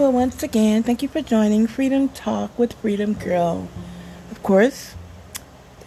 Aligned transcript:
Well, 0.00 0.12
once 0.12 0.42
again, 0.42 0.82
thank 0.82 1.02
you 1.02 1.08
for 1.08 1.20
joining 1.20 1.66
Freedom 1.66 2.08
Talk 2.08 2.58
with 2.58 2.72
Freedom 2.72 3.12
Girl. 3.12 3.68
Of 4.30 4.42
course, 4.42 4.94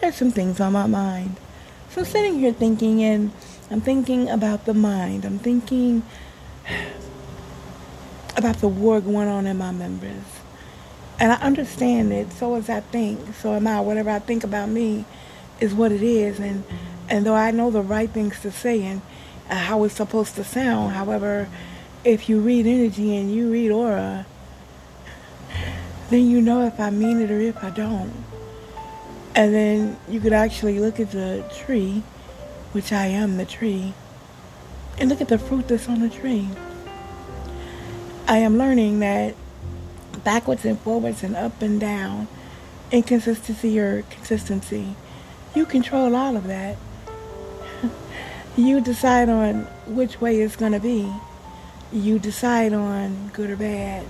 there's 0.00 0.14
some 0.14 0.30
things 0.30 0.60
on 0.60 0.72
my 0.72 0.86
mind. 0.86 1.34
So 1.90 2.02
I'm 2.02 2.06
sitting 2.06 2.38
here 2.38 2.52
thinking, 2.52 3.02
and 3.02 3.32
I'm 3.72 3.80
thinking 3.80 4.28
about 4.28 4.66
the 4.66 4.72
mind. 4.72 5.24
I'm 5.24 5.40
thinking 5.40 6.04
about 8.36 8.58
the 8.58 8.68
war 8.68 9.00
going 9.00 9.26
on 9.26 9.48
in 9.48 9.58
my 9.58 9.72
members. 9.72 10.22
And 11.18 11.32
I 11.32 11.36
understand 11.38 12.12
it, 12.12 12.30
so 12.34 12.54
as 12.54 12.70
I 12.70 12.82
think, 12.82 13.34
so 13.34 13.54
am 13.54 13.66
I. 13.66 13.80
Whatever 13.80 14.10
I 14.10 14.20
think 14.20 14.44
about 14.44 14.68
me 14.68 15.06
is 15.58 15.74
what 15.74 15.90
it 15.90 16.04
is. 16.04 16.38
And, 16.38 16.62
and 17.08 17.26
though 17.26 17.34
I 17.34 17.50
know 17.50 17.72
the 17.72 17.82
right 17.82 18.08
things 18.08 18.38
to 18.42 18.52
say 18.52 18.84
and 18.84 19.02
how 19.48 19.82
it's 19.82 19.96
supposed 19.96 20.36
to 20.36 20.44
sound, 20.44 20.92
however, 20.92 21.48
if 22.04 22.28
you 22.28 22.40
read 22.40 22.66
energy 22.66 23.16
and 23.16 23.34
you 23.34 23.50
read 23.50 23.70
aura, 23.70 24.26
then 26.10 26.28
you 26.28 26.40
know 26.40 26.66
if 26.66 26.78
I 26.78 26.90
mean 26.90 27.20
it 27.20 27.30
or 27.30 27.40
if 27.40 27.62
I 27.64 27.70
don't. 27.70 28.12
And 29.34 29.54
then 29.54 29.96
you 30.08 30.20
could 30.20 30.32
actually 30.32 30.78
look 30.78 31.00
at 31.00 31.10
the 31.10 31.44
tree, 31.56 32.02
which 32.72 32.92
I 32.92 33.06
am 33.06 33.36
the 33.36 33.46
tree, 33.46 33.94
and 34.98 35.08
look 35.08 35.20
at 35.20 35.28
the 35.28 35.38
fruit 35.38 35.68
that's 35.68 35.88
on 35.88 36.00
the 36.00 36.10
tree. 36.10 36.48
I 38.28 38.38
am 38.38 38.58
learning 38.58 39.00
that 39.00 39.34
backwards 40.22 40.64
and 40.64 40.78
forwards 40.78 41.22
and 41.22 41.34
up 41.34 41.60
and 41.62 41.80
down, 41.80 42.28
inconsistency 42.90 43.78
or 43.78 44.02
consistency, 44.02 44.94
you 45.54 45.66
control 45.66 46.14
all 46.14 46.36
of 46.36 46.46
that. 46.46 46.76
you 48.56 48.80
decide 48.80 49.28
on 49.28 49.62
which 49.86 50.20
way 50.20 50.40
it's 50.40 50.56
going 50.56 50.72
to 50.72 50.80
be. 50.80 51.10
You 51.94 52.18
decide 52.18 52.72
on 52.72 53.30
good 53.32 53.50
or 53.50 53.56
bad. 53.56 54.04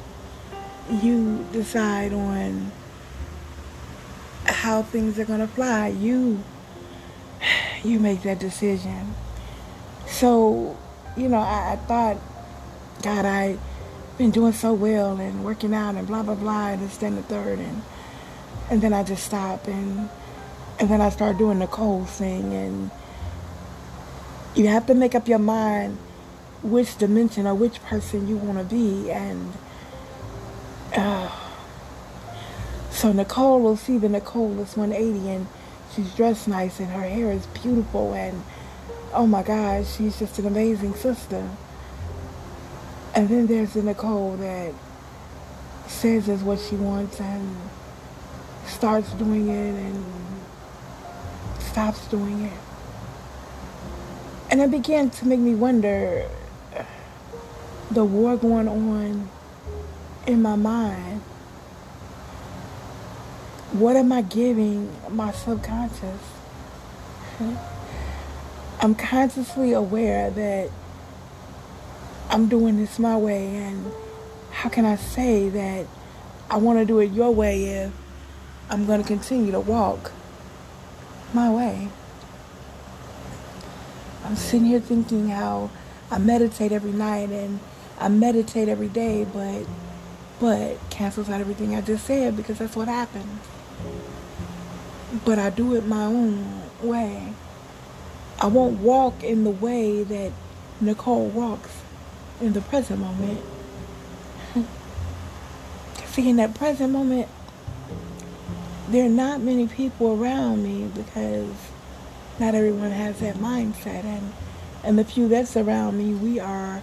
You 0.90 1.46
decide 1.52 2.14
on 2.14 2.72
how 4.46 4.82
things 4.82 5.18
are 5.18 5.27
going 5.27 5.40
to 5.40 5.46
fly. 5.46 5.88
You 5.88 6.42
you 7.84 8.00
make 8.00 8.22
that 8.22 8.38
decision. 8.38 9.14
So, 10.06 10.78
you 11.14 11.28
know, 11.28 11.40
I, 11.40 11.72
I 11.72 11.77
thought, 11.77 12.16
God, 13.02 13.27
I 13.27 13.58
been 14.16 14.30
doing 14.30 14.55
so 14.55 14.72
well 14.72 15.20
and 15.20 15.44
working 15.44 15.74
out 15.74 15.94
and 15.94 16.06
blah 16.06 16.22
blah 16.22 16.36
blah 16.36 16.68
and 16.68 16.80
this 16.80 16.96
then 16.98 17.16
the 17.16 17.22
third 17.22 17.58
and 17.58 17.82
and 18.70 18.80
then 18.80 18.94
I 18.94 19.02
just 19.02 19.27
stop 19.27 19.66
and 19.66 20.08
and 20.78 20.88
then 20.88 21.02
I 21.02 21.10
start 21.10 21.36
doing 21.36 21.58
the 21.58 21.66
cold 21.66 22.08
thing 22.08 22.55
and 22.55 22.90
you 24.55 24.68
have 24.68 24.86
to 24.86 24.94
make 24.94 25.14
up 25.14 25.27
your 25.27 25.40
mind 25.40 25.98
which 26.65 26.97
dimension 26.98 27.47
or 27.47 27.55
which 27.55 27.83
person 27.83 28.27
you 28.27 28.37
want 28.37 28.59
to 28.59 28.65
be 28.65 29.11
and 29.11 29.53
uh, 30.97 31.31
so 32.91 33.12
Nicole 33.12 33.61
will 33.61 33.77
see 33.77 33.98
the 33.98 34.09
Nicole 34.09 34.55
that's 34.55 34.77
180 34.77 35.29
and 35.29 35.47
she's 35.95 36.15
dressed 36.15 36.48
nice 36.48 36.81
and 36.81 36.89
her 36.89 37.03
hair 37.03 37.31
is 37.31 37.47
beautiful 37.47 38.15
and 38.15 38.42
oh 39.12 39.27
my 39.27 39.42
gosh 39.42 39.97
she's 39.97 40.19
just 40.19 40.39
an 40.39 40.47
amazing 40.47 40.95
sister 40.95 41.48
and 43.15 43.29
then 43.29 43.47
there's 43.47 43.75
the 43.75 43.83
Nicole 43.83 44.37
that 44.39 44.75
says 45.87 46.29
is 46.29 46.42
what 46.42 46.59
she 46.59 46.75
wants 46.75 47.20
and 47.20 47.57
starts 48.67 49.12
doing 49.12 49.48
it 49.48 49.75
and 49.75 50.05
stops 51.61 52.07
doing 52.09 52.45
it. 52.45 52.53
And 54.51 54.61
it 54.61 54.70
began 54.70 55.11
to 55.11 55.27
make 55.27 55.41
me 55.41 55.55
wonder 55.55 56.29
the 57.95 58.05
war 58.05 58.37
going 58.37 58.67
on 58.67 59.31
in 60.27 60.42
my 60.42 60.56
mind. 60.56 61.20
What 63.70 63.95
am 63.95 64.11
I 64.11 64.23
giving 64.23 64.91
my 65.08 65.30
subconscious? 65.30 66.20
I'm 68.80 68.95
consciously 68.96 69.73
aware 69.73 70.30
that 70.30 70.70
I'm 72.30 72.48
doing 72.48 72.79
this 72.79 72.98
my 72.98 73.17
way, 73.17 73.57
and 73.57 73.92
how 74.51 74.68
can 74.68 74.85
I 74.85 74.97
say 74.97 75.48
that 75.51 75.86
I 76.51 76.57
want 76.57 76.80
to 76.80 76.85
do 76.85 76.98
it 76.98 77.13
your 77.13 77.30
way 77.30 77.64
if 77.64 77.92
I'm 78.70 78.86
going 78.86 79.01
to 79.01 79.07
continue 79.07 79.52
to 79.52 79.61
walk 79.61 80.11
my 81.33 81.48
way? 81.48 81.89
I'm 84.24 84.35
sitting 84.36 84.67
here 84.67 84.80
thinking 84.80 85.29
how 85.29 85.70
I 86.11 86.18
meditate 86.18 86.73
every 86.73 86.92
night 86.92 87.30
and 87.30 87.61
I 87.98 88.08
meditate 88.08 88.68
every 88.68 88.88
day, 88.88 89.24
but 89.24 89.66
but 90.40 90.78
cancels 90.90 91.30
out 91.30 91.40
everything 91.40 91.74
I 91.74 91.80
just 91.80 92.06
said 92.06 92.36
because 92.36 92.58
that's 92.58 92.77
what 92.77 92.88
happens. 92.88 93.40
But 95.24 95.38
I 95.38 95.50
do 95.50 95.74
it 95.74 95.86
my 95.86 96.05
own 96.05 96.62
way. 96.82 97.32
I 98.40 98.46
won't 98.48 98.80
walk 98.80 99.22
in 99.22 99.44
the 99.44 99.50
way 99.50 100.02
that 100.02 100.32
Nicole 100.80 101.28
walks 101.28 101.70
in 102.40 102.52
the 102.52 102.60
present 102.60 103.00
moment. 103.00 103.40
See, 106.06 106.28
in 106.28 106.36
that 106.36 106.55
present 106.55 106.92
moment, 106.92 107.28
there 108.88 109.06
are 109.06 109.11
not 109.11 109.40
many 109.40 109.66
people 109.66 110.20
around 110.20 110.62
me 110.62 110.90
because 110.94 111.55
not 112.38 112.55
everyone 112.55 112.90
has 112.90 113.20
that 113.20 113.36
mindset. 113.36 114.05
And, 114.05 114.32
and 114.82 114.98
the 114.98 115.05
few 115.05 115.28
that's 115.28 115.56
around 115.56 115.96
me, 115.96 116.12
we 116.14 116.40
are 116.40 116.82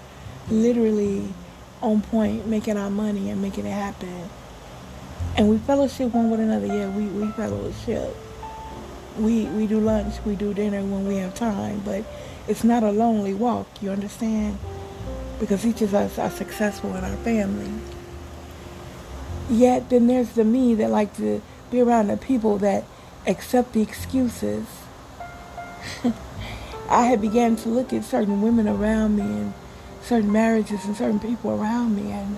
literally 0.51 1.33
on 1.81 2.01
point, 2.01 2.47
making 2.47 2.77
our 2.77 2.89
money 2.89 3.29
and 3.29 3.41
making 3.41 3.65
it 3.65 3.71
happen. 3.71 4.29
And 5.37 5.49
we 5.49 5.57
fellowship 5.57 6.13
one 6.13 6.29
with 6.29 6.39
another. 6.39 6.67
Yeah, 6.67 6.89
we, 6.89 7.05
we 7.05 7.31
fellowship. 7.31 8.15
We, 9.17 9.45
we 9.45 9.67
do 9.67 9.79
lunch, 9.79 10.15
we 10.25 10.35
do 10.35 10.53
dinner 10.53 10.81
when 10.81 11.07
we 11.07 11.17
have 11.17 11.35
time, 11.35 11.81
but 11.83 12.05
it's 12.47 12.63
not 12.63 12.83
a 12.83 12.91
lonely 12.91 13.33
walk, 13.33 13.67
you 13.81 13.91
understand? 13.91 14.57
because 15.41 15.65
each 15.65 15.81
of 15.81 15.95
us 15.95 16.19
are 16.19 16.29
successful 16.29 16.95
in 16.95 17.03
our 17.03 17.17
family. 17.17 17.73
Yet 19.49 19.89
then 19.89 20.05
there's 20.05 20.29
the 20.33 20.43
me 20.45 20.75
that 20.75 20.91
like 20.91 21.17
to 21.17 21.41
be 21.71 21.81
around 21.81 22.07
the 22.07 22.17
people 22.17 22.59
that 22.59 22.83
accept 23.25 23.73
the 23.73 23.81
excuses. 23.81 24.67
I 26.89 27.05
had 27.05 27.21
began 27.21 27.55
to 27.57 27.69
look 27.69 27.91
at 27.91 28.03
certain 28.05 28.43
women 28.43 28.67
around 28.67 29.15
me 29.15 29.23
and 29.23 29.53
certain 30.03 30.31
marriages 30.31 30.85
and 30.85 30.95
certain 30.95 31.19
people 31.19 31.51
around 31.51 31.95
me 31.95 32.11
and 32.11 32.37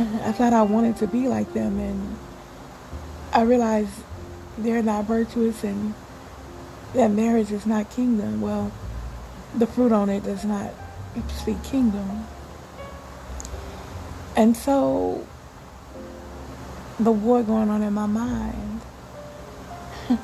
I 0.00 0.32
thought 0.32 0.52
I 0.52 0.62
wanted 0.62 0.96
to 0.98 1.06
be 1.06 1.28
like 1.28 1.52
them 1.54 1.78
and 1.78 2.18
I 3.32 3.42
realized 3.42 3.90
they're 4.56 4.82
not 4.82 5.04
virtuous 5.04 5.64
and 5.64 5.94
that 6.94 7.10
marriage 7.10 7.52
is 7.52 7.66
not 7.66 7.90
kingdom. 7.90 8.40
Well, 8.40 8.72
the 9.54 9.66
fruit 9.66 9.92
on 9.92 10.08
it 10.08 10.24
does 10.24 10.44
not 10.44 10.70
speak 11.36 11.62
kingdom. 11.62 12.26
And 14.36 14.56
so 14.56 15.26
the 16.98 17.12
war 17.12 17.42
going 17.42 17.70
on 17.70 17.82
in 17.82 17.92
my 17.92 18.06
mind. 18.06 18.80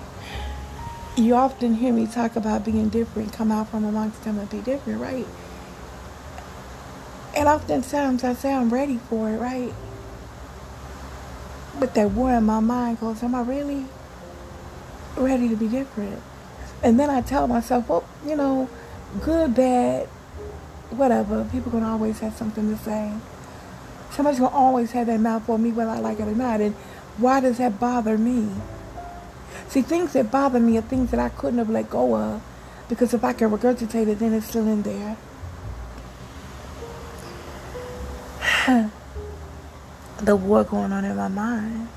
you 1.17 1.35
often 1.35 1.75
hear 1.75 1.93
me 1.93 2.07
talk 2.07 2.37
about 2.37 2.65
being 2.65 2.89
different, 2.89 3.33
come 3.33 3.53
out 3.53 3.69
from 3.69 3.85
amongst 3.85 4.25
them 4.25 4.39
and 4.39 4.51
be 4.51 4.61
different, 4.61 5.01
right? 5.01 5.27
And 7.37 7.49
oftentimes 7.49 8.23
I 8.23 8.35
say 8.35 8.53
I'm 8.53 8.73
ready 8.73 8.99
for 8.99 9.29
it, 9.29 9.39
right? 9.39 9.73
But 11.79 11.95
that 11.95 12.13
war 12.13 12.33
in 12.33 12.45
my 12.45 12.61
mind 12.61 13.01
goes, 13.01 13.23
Am 13.23 13.35
I 13.35 13.43
really 13.43 13.87
ready 15.17 15.49
to 15.49 15.57
be 15.57 15.67
different? 15.67 16.23
And 16.83 16.99
then 17.01 17.11
I 17.11 17.21
tell 17.21 17.49
myself, 17.49 17.89
Well, 17.89 18.05
you 18.25 18.37
know, 18.37 18.69
good, 19.23 19.55
bad, 19.55 20.07
whatever. 20.91 21.45
People 21.51 21.73
gonna 21.73 21.89
always 21.89 22.21
have 22.21 22.37
something 22.37 22.71
to 22.71 22.83
say. 22.83 23.13
Somebody's 24.13 24.39
gonna 24.39 24.55
always 24.55 24.93
have 24.93 25.09
that 25.09 25.19
mouth 25.19 25.49
on 25.49 25.63
me 25.63 25.73
whether 25.73 25.91
I 25.91 25.99
like 25.99 26.21
it 26.21 26.29
or 26.29 26.35
not. 26.35 26.61
And 26.61 26.75
why 27.19 27.41
does 27.41 27.59
that 27.59 27.81
bother 27.81 28.17
me? 28.17 28.49
See, 29.69 29.83
things 29.83 30.13
that 30.13 30.31
bother 30.31 30.61
me 30.61 30.79
are 30.79 30.83
things 30.83 31.11
that 31.11 31.19
I 31.19 31.31
couldn't 31.31 31.59
have 31.59 31.71
let 31.71 31.91
go 31.91 32.15
of. 32.15 32.43
Because 32.89 33.13
if 33.13 33.25
I 33.25 33.33
can 33.33 33.51
regurgitate 33.51 34.07
it, 34.07 34.19
then 34.21 34.33
it's 34.35 34.47
still 34.47 34.69
in 34.69 34.83
there. 34.83 35.17
the 40.19 40.37
war 40.37 40.65
going 40.65 40.93
on 40.93 41.05
in 41.05 41.17
my 41.17 41.29
mind. 41.29 41.89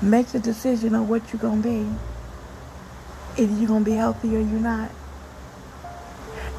Make 0.00 0.28
the 0.28 0.38
decision 0.38 0.94
on 0.94 1.08
what 1.08 1.32
you're 1.32 1.42
going 1.42 1.62
to 1.62 1.68
be. 1.68 3.42
Either 3.42 3.52
you're 3.54 3.68
going 3.68 3.84
to 3.84 3.90
be 3.90 3.96
healthy 3.96 4.36
or 4.36 4.40
you're 4.40 4.60
not. 4.60 4.90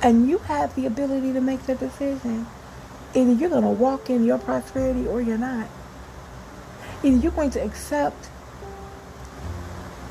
And 0.04 0.28
you 0.28 0.40
have 0.40 0.76
the 0.76 0.86
ability 0.86 1.32
to 1.34 1.42
make 1.42 1.66
that 1.68 1.80
decision. 1.80 2.48
Either 3.14 3.32
you're 3.32 3.50
going 3.50 3.64
to 3.64 3.70
walk 3.70 4.10
in 4.10 4.26
your 4.26 4.38
prosperity 4.38 5.08
or 5.08 5.22
you're 5.22 5.38
not. 5.38 5.68
Either 7.04 7.18
you're 7.18 7.32
going 7.32 7.52
to 7.52 7.64
accept 7.64 8.30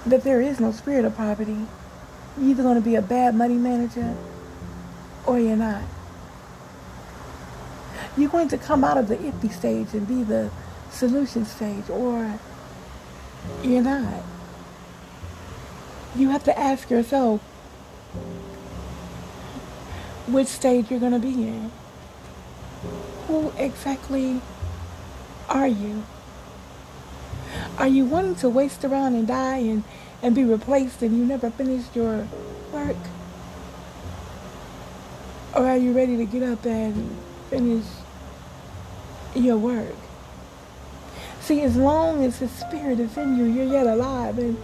that 0.06 0.24
there 0.24 0.40
is 0.40 0.58
no 0.58 0.72
spirit 0.72 1.04
of 1.04 1.16
poverty. 1.16 1.66
You're 2.38 2.50
either 2.50 2.62
going 2.62 2.76
to 2.76 2.80
be 2.80 2.94
a 2.94 3.02
bad 3.02 3.34
money 3.34 3.54
manager 3.54 4.16
or 5.26 5.38
you're 5.38 5.56
not. 5.56 5.82
You're 8.16 8.30
going 8.30 8.48
to 8.48 8.58
come 8.58 8.84
out 8.84 8.98
of 8.98 9.08
the 9.08 9.16
iffy 9.16 9.52
stage 9.52 9.94
and 9.94 10.06
be 10.06 10.22
the 10.22 10.50
solution 10.90 11.44
stage, 11.44 11.88
or 11.88 12.38
you're 13.62 13.82
not. 13.82 14.22
You 16.16 16.30
have 16.30 16.44
to 16.44 16.58
ask 16.58 16.90
yourself 16.90 17.40
which 20.26 20.48
stage 20.48 20.90
you're 20.90 21.00
going 21.00 21.12
to 21.12 21.18
be 21.18 21.32
in. 21.32 21.70
Who 23.26 23.52
exactly 23.56 24.40
are 25.48 25.68
you? 25.68 26.04
Are 27.78 27.88
you 27.88 28.04
wanting 28.04 28.34
to 28.36 28.48
waste 28.48 28.84
around 28.84 29.14
and 29.14 29.26
die 29.26 29.58
and, 29.58 29.84
and 30.22 30.34
be 30.34 30.44
replaced 30.44 31.02
and 31.02 31.16
you 31.16 31.24
never 31.24 31.50
finished 31.50 31.94
your 31.94 32.26
work? 32.72 32.96
Or 35.54 35.66
are 35.66 35.76
you 35.76 35.92
ready 35.92 36.16
to 36.16 36.24
get 36.24 36.42
up 36.42 36.64
and 36.64 37.16
finish 37.50 37.84
your 39.34 39.58
work? 39.58 39.96
See, 41.40 41.62
as 41.62 41.76
long 41.76 42.24
as 42.24 42.38
His 42.38 42.52
Spirit 42.52 43.00
is 43.00 43.16
in 43.16 43.36
you, 43.36 43.44
you're 43.44 43.66
yet 43.66 43.86
alive. 43.86 44.38
And 44.38 44.56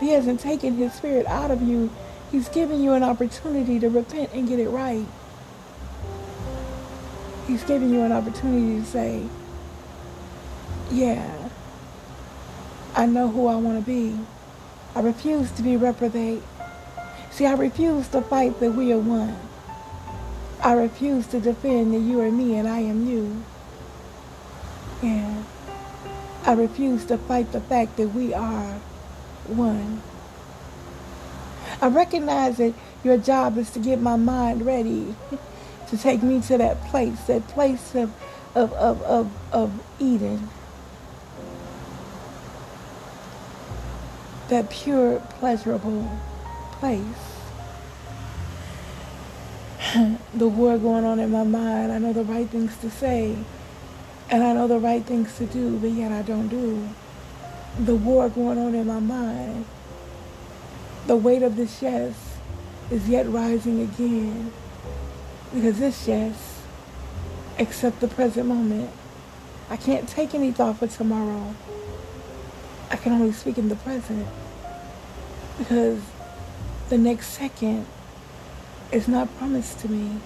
He 0.00 0.10
hasn't 0.10 0.40
taken 0.40 0.74
His 0.74 0.92
Spirit 0.92 1.24
out 1.26 1.50
of 1.50 1.62
you, 1.62 1.90
He's 2.32 2.48
giving 2.48 2.82
you 2.82 2.92
an 2.92 3.02
opportunity 3.02 3.78
to 3.78 3.88
repent 3.88 4.32
and 4.32 4.48
get 4.48 4.58
it 4.58 4.68
right. 4.68 5.06
He's 7.46 7.62
giving 7.64 7.90
you 7.90 8.02
an 8.02 8.12
opportunity 8.12 8.80
to 8.80 8.86
say, 8.86 9.22
yeah, 10.90 11.48
I 12.94 13.06
know 13.06 13.28
who 13.28 13.46
I 13.46 13.56
want 13.56 13.78
to 13.78 13.84
be. 13.84 14.18
I 14.94 15.00
refuse 15.00 15.50
to 15.52 15.62
be 15.62 15.76
reprobate. 15.76 16.42
See, 17.30 17.46
I 17.46 17.54
refuse 17.54 18.08
to 18.08 18.22
fight 18.22 18.60
that 18.60 18.72
we 18.72 18.92
are 18.92 18.98
one. 18.98 19.36
I 20.64 20.74
refuse 20.74 21.26
to 21.28 21.40
defend 21.40 21.92
that 21.92 21.98
you 21.98 22.20
are 22.20 22.30
me 22.30 22.54
and 22.54 22.68
I 22.68 22.78
am 22.78 23.08
you. 23.08 23.42
And 25.02 25.44
I 26.44 26.52
refuse 26.52 27.04
to 27.06 27.18
fight 27.18 27.50
the 27.50 27.60
fact 27.60 27.96
that 27.96 28.10
we 28.10 28.32
are 28.32 28.74
one. 29.48 30.02
I 31.80 31.88
recognize 31.88 32.58
that 32.58 32.74
your 33.02 33.16
job 33.18 33.58
is 33.58 33.70
to 33.70 33.80
get 33.80 34.00
my 34.00 34.14
mind 34.14 34.64
ready 34.64 35.16
to 35.88 35.98
take 35.98 36.22
me 36.22 36.40
to 36.42 36.58
that 36.58 36.84
place, 36.84 37.20
that 37.22 37.48
place 37.48 37.96
of, 37.96 38.14
of, 38.54 38.72
of, 38.74 39.02
of, 39.02 39.32
of 39.50 39.72
Eden. 39.98 40.48
That 44.48 44.70
pure, 44.70 45.18
pleasurable 45.40 46.20
place. 46.74 47.41
the 50.34 50.48
war 50.48 50.78
going 50.78 51.04
on 51.04 51.18
in 51.18 51.30
my 51.30 51.44
mind. 51.44 51.92
I 51.92 51.98
know 51.98 52.12
the 52.12 52.24
right 52.24 52.48
things 52.48 52.76
to 52.78 52.90
say. 52.90 53.36
And 54.30 54.42
I 54.42 54.54
know 54.54 54.66
the 54.66 54.78
right 54.78 55.04
things 55.04 55.36
to 55.36 55.46
do, 55.46 55.76
but 55.78 55.90
yet 55.90 56.12
I 56.12 56.22
don't 56.22 56.48
do. 56.48 56.88
The 57.78 57.94
war 57.94 58.28
going 58.28 58.58
on 58.58 58.74
in 58.74 58.86
my 58.86 59.00
mind. 59.00 59.66
The 61.06 61.16
weight 61.16 61.42
of 61.42 61.56
this 61.56 61.82
yes 61.82 62.14
is 62.90 63.08
yet 63.08 63.28
rising 63.28 63.80
again. 63.80 64.52
Because 65.52 65.78
this 65.78 66.08
yes, 66.08 66.62
except 67.58 68.00
the 68.00 68.08
present 68.08 68.46
moment. 68.46 68.90
I 69.68 69.76
can't 69.76 70.08
take 70.08 70.34
any 70.34 70.52
thought 70.52 70.78
for 70.78 70.86
tomorrow. 70.86 71.54
I 72.90 72.96
can 72.96 73.12
only 73.12 73.32
speak 73.32 73.58
in 73.58 73.68
the 73.68 73.76
present. 73.76 74.26
Because 75.58 76.00
the 76.88 76.96
next 76.96 77.28
second 77.28 77.86
is 78.92 79.08
not 79.08 79.34
promised 79.38 79.78
to 79.80 79.90
me. 79.90 80.20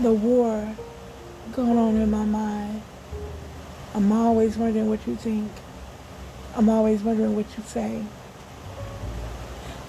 The 0.00 0.12
war 0.12 0.74
going 1.52 1.78
on 1.78 1.96
in 1.96 2.10
my 2.10 2.24
mind. 2.24 2.82
I'm 3.94 4.10
always 4.10 4.56
wondering 4.56 4.88
what 4.88 5.06
you 5.06 5.14
think. 5.14 5.50
I'm 6.56 6.68
always 6.68 7.02
wondering 7.02 7.36
what 7.36 7.46
you 7.56 7.62
say. 7.64 8.02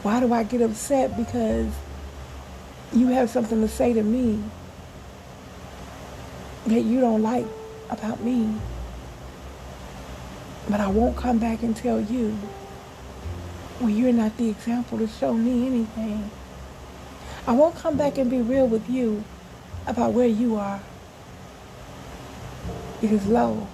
Why 0.03 0.19
do 0.19 0.31
I 0.31 0.43
get 0.43 0.61
upset? 0.61 1.17
Because 1.17 1.73
you 2.93 3.07
have 3.07 3.29
something 3.29 3.61
to 3.61 3.67
say 3.67 3.93
to 3.93 4.03
me 4.03 4.43
that 6.67 6.81
you 6.81 6.99
don't 7.01 7.23
like 7.23 7.47
about 7.89 8.21
me. 8.21 8.53
But 10.69 10.79
I 10.79 10.87
won't 10.87 11.17
come 11.17 11.39
back 11.39 11.63
and 11.63 11.75
tell 11.75 11.99
you 11.99 12.37
well, 13.79 13.89
you're 13.89 14.13
not 14.13 14.37
the 14.37 14.49
example 14.49 14.97
to 14.99 15.07
show 15.07 15.33
me 15.33 15.65
anything. 15.65 16.29
I 17.45 17.51
won't 17.51 17.75
come 17.75 17.97
back 17.97 18.17
and 18.17 18.29
be 18.29 18.41
real 18.41 18.67
with 18.67 18.89
you 18.89 19.23
about 19.85 20.13
where 20.13 20.27
you 20.27 20.55
are. 20.55 20.81
Because, 23.01 23.27
lo, 23.27 23.67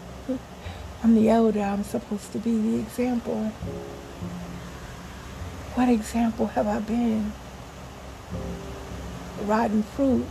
I'm 1.04 1.16
the 1.16 1.30
elder. 1.30 1.62
I'm 1.62 1.84
supposed 1.84 2.32
to 2.32 2.40
be 2.40 2.58
the 2.58 2.80
example. 2.80 3.52
What 5.76 5.90
example 5.90 6.48
have 6.48 6.68
I 6.68 6.80
been? 6.80 7.32
rotten 9.46 9.84
fruit 9.84 10.26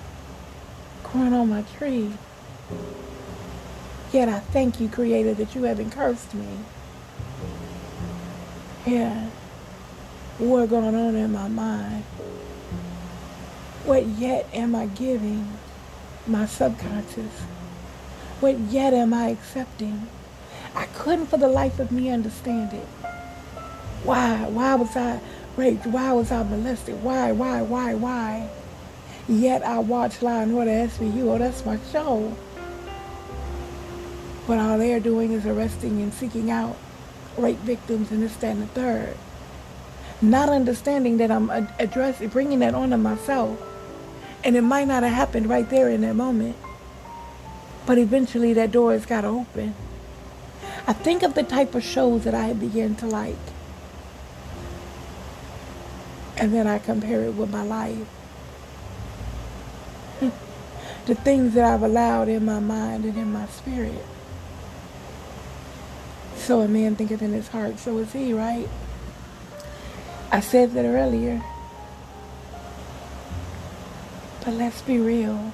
growing 1.02 1.32
on 1.32 1.48
my 1.48 1.62
tree. 1.62 2.12
Yet 4.12 4.28
I 4.28 4.40
thank 4.40 4.80
you, 4.80 4.88
Creator, 4.88 5.34
that 5.34 5.54
you 5.54 5.64
haven't 5.64 5.90
cursed 5.90 6.34
me. 6.34 6.46
Yeah. 8.86 9.28
War 10.38 10.66
going 10.66 10.94
on 10.94 11.14
in 11.14 11.32
my 11.32 11.48
mind. 11.48 12.04
What 13.88 14.04
yet 14.04 14.46
am 14.52 14.74
I 14.74 14.84
giving 14.84 15.48
my 16.26 16.44
subconscious? 16.44 17.32
What 18.38 18.58
yet 18.58 18.92
am 18.92 19.14
I 19.14 19.28
accepting? 19.30 20.08
I 20.74 20.84
couldn't 20.88 21.28
for 21.28 21.38
the 21.38 21.48
life 21.48 21.78
of 21.78 21.90
me 21.90 22.10
understand 22.10 22.74
it. 22.74 22.84
Why? 24.04 24.44
Why 24.50 24.74
was 24.74 24.94
I 24.94 25.20
raped? 25.56 25.86
Why 25.86 26.12
was 26.12 26.30
I 26.30 26.42
molested? 26.42 27.02
Why? 27.02 27.32
Why? 27.32 27.62
Why? 27.62 27.94
Why? 27.94 28.50
Yet 29.26 29.62
I 29.62 29.78
watch 29.78 30.20
Law 30.20 30.40
and 30.40 30.52
Order 30.52 30.70
SVU. 30.70 31.22
Oh, 31.22 31.38
that's 31.38 31.64
my 31.64 31.78
show. 31.90 32.36
But 34.46 34.58
all 34.58 34.76
they're 34.76 35.00
doing 35.00 35.32
is 35.32 35.46
arresting 35.46 36.02
and 36.02 36.12
seeking 36.12 36.50
out 36.50 36.76
rape 37.38 37.60
victims 37.60 38.10
and 38.10 38.22
this, 38.22 38.36
that, 38.36 38.50
and 38.50 38.64
the 38.64 38.66
third. 38.66 39.16
Not 40.20 40.50
understanding 40.50 41.16
that 41.16 41.30
I'm 41.30 41.48
addressing, 41.78 42.28
bringing 42.28 42.58
that 42.58 42.74
onto 42.74 42.98
myself. 42.98 43.64
And 44.48 44.56
it 44.56 44.62
might 44.62 44.88
not 44.88 45.02
have 45.02 45.12
happened 45.12 45.46
right 45.46 45.68
there 45.68 45.90
in 45.90 46.00
that 46.00 46.16
moment. 46.16 46.56
But 47.84 47.98
eventually 47.98 48.54
that 48.54 48.72
door 48.72 48.92
has 48.92 49.04
got 49.04 49.20
to 49.20 49.26
open. 49.26 49.74
I 50.86 50.94
think 50.94 51.22
of 51.22 51.34
the 51.34 51.42
type 51.42 51.74
of 51.74 51.84
shows 51.84 52.24
that 52.24 52.34
I 52.34 52.54
begin 52.54 52.94
to 52.96 53.06
like. 53.06 53.36
And 56.38 56.54
then 56.54 56.66
I 56.66 56.78
compare 56.78 57.24
it 57.24 57.34
with 57.34 57.50
my 57.50 57.62
life 57.62 58.08
the 61.04 61.14
things 61.14 61.52
that 61.52 61.66
I've 61.66 61.82
allowed 61.82 62.28
in 62.28 62.46
my 62.46 62.58
mind 62.58 63.04
and 63.04 63.18
in 63.18 63.30
my 63.30 63.44
spirit. 63.48 64.02
So 66.36 66.60
a 66.60 66.68
man 66.68 66.96
thinketh 66.96 67.20
in 67.20 67.34
his 67.34 67.48
heart, 67.48 67.78
so 67.78 67.98
is 67.98 68.14
he, 68.14 68.32
right? 68.32 68.66
I 70.32 70.40
said 70.40 70.72
that 70.72 70.86
earlier. 70.86 71.42
But 74.48 74.54
let's 74.54 74.80
be 74.80 74.98
real. 74.98 75.52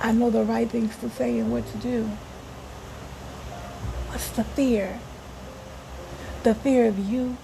I 0.00 0.10
know 0.10 0.28
the 0.28 0.42
right 0.42 0.68
things 0.68 0.96
to 0.96 1.08
say 1.08 1.38
and 1.38 1.52
what 1.52 1.64
to 1.68 1.78
do. 1.78 2.02
What's 4.08 4.28
the 4.30 4.42
fear? 4.42 4.98
The 6.42 6.56
fear 6.56 6.88
of 6.88 6.98
you 6.98 7.36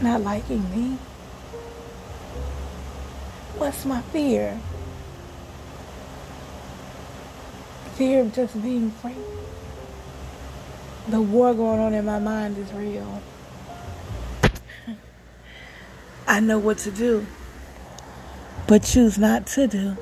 not 0.00 0.20
liking 0.20 0.70
me? 0.70 0.98
What's 3.58 3.84
my 3.84 4.00
fear? 4.00 4.60
Fear 7.96 8.20
of 8.20 8.32
just 8.32 8.62
being 8.62 8.92
free. 8.92 9.16
The 11.08 11.20
war 11.20 11.52
going 11.52 11.80
on 11.80 11.94
in 11.94 12.04
my 12.04 12.20
mind 12.20 12.58
is 12.58 12.72
real. 12.72 13.20
I 16.26 16.40
know 16.40 16.58
what 16.58 16.78
to 16.78 16.90
do, 16.90 17.26
but 18.66 18.82
choose 18.82 19.18
not 19.18 19.46
to 19.48 19.66
do. 19.66 19.96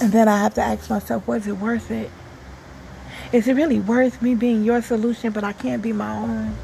And 0.00 0.12
then 0.12 0.28
I 0.28 0.38
have 0.38 0.54
to 0.54 0.62
ask 0.62 0.88
myself, 0.90 1.26
was 1.26 1.46
it 1.46 1.58
worth 1.58 1.90
it? 1.90 2.10
Is 3.32 3.46
it 3.46 3.54
really 3.54 3.80
worth 3.80 4.22
me 4.22 4.34
being 4.34 4.64
your 4.64 4.80
solution, 4.80 5.32
but 5.32 5.44
I 5.44 5.52
can't 5.52 5.82
be 5.82 5.92
my 5.92 6.16
own? 6.16 6.56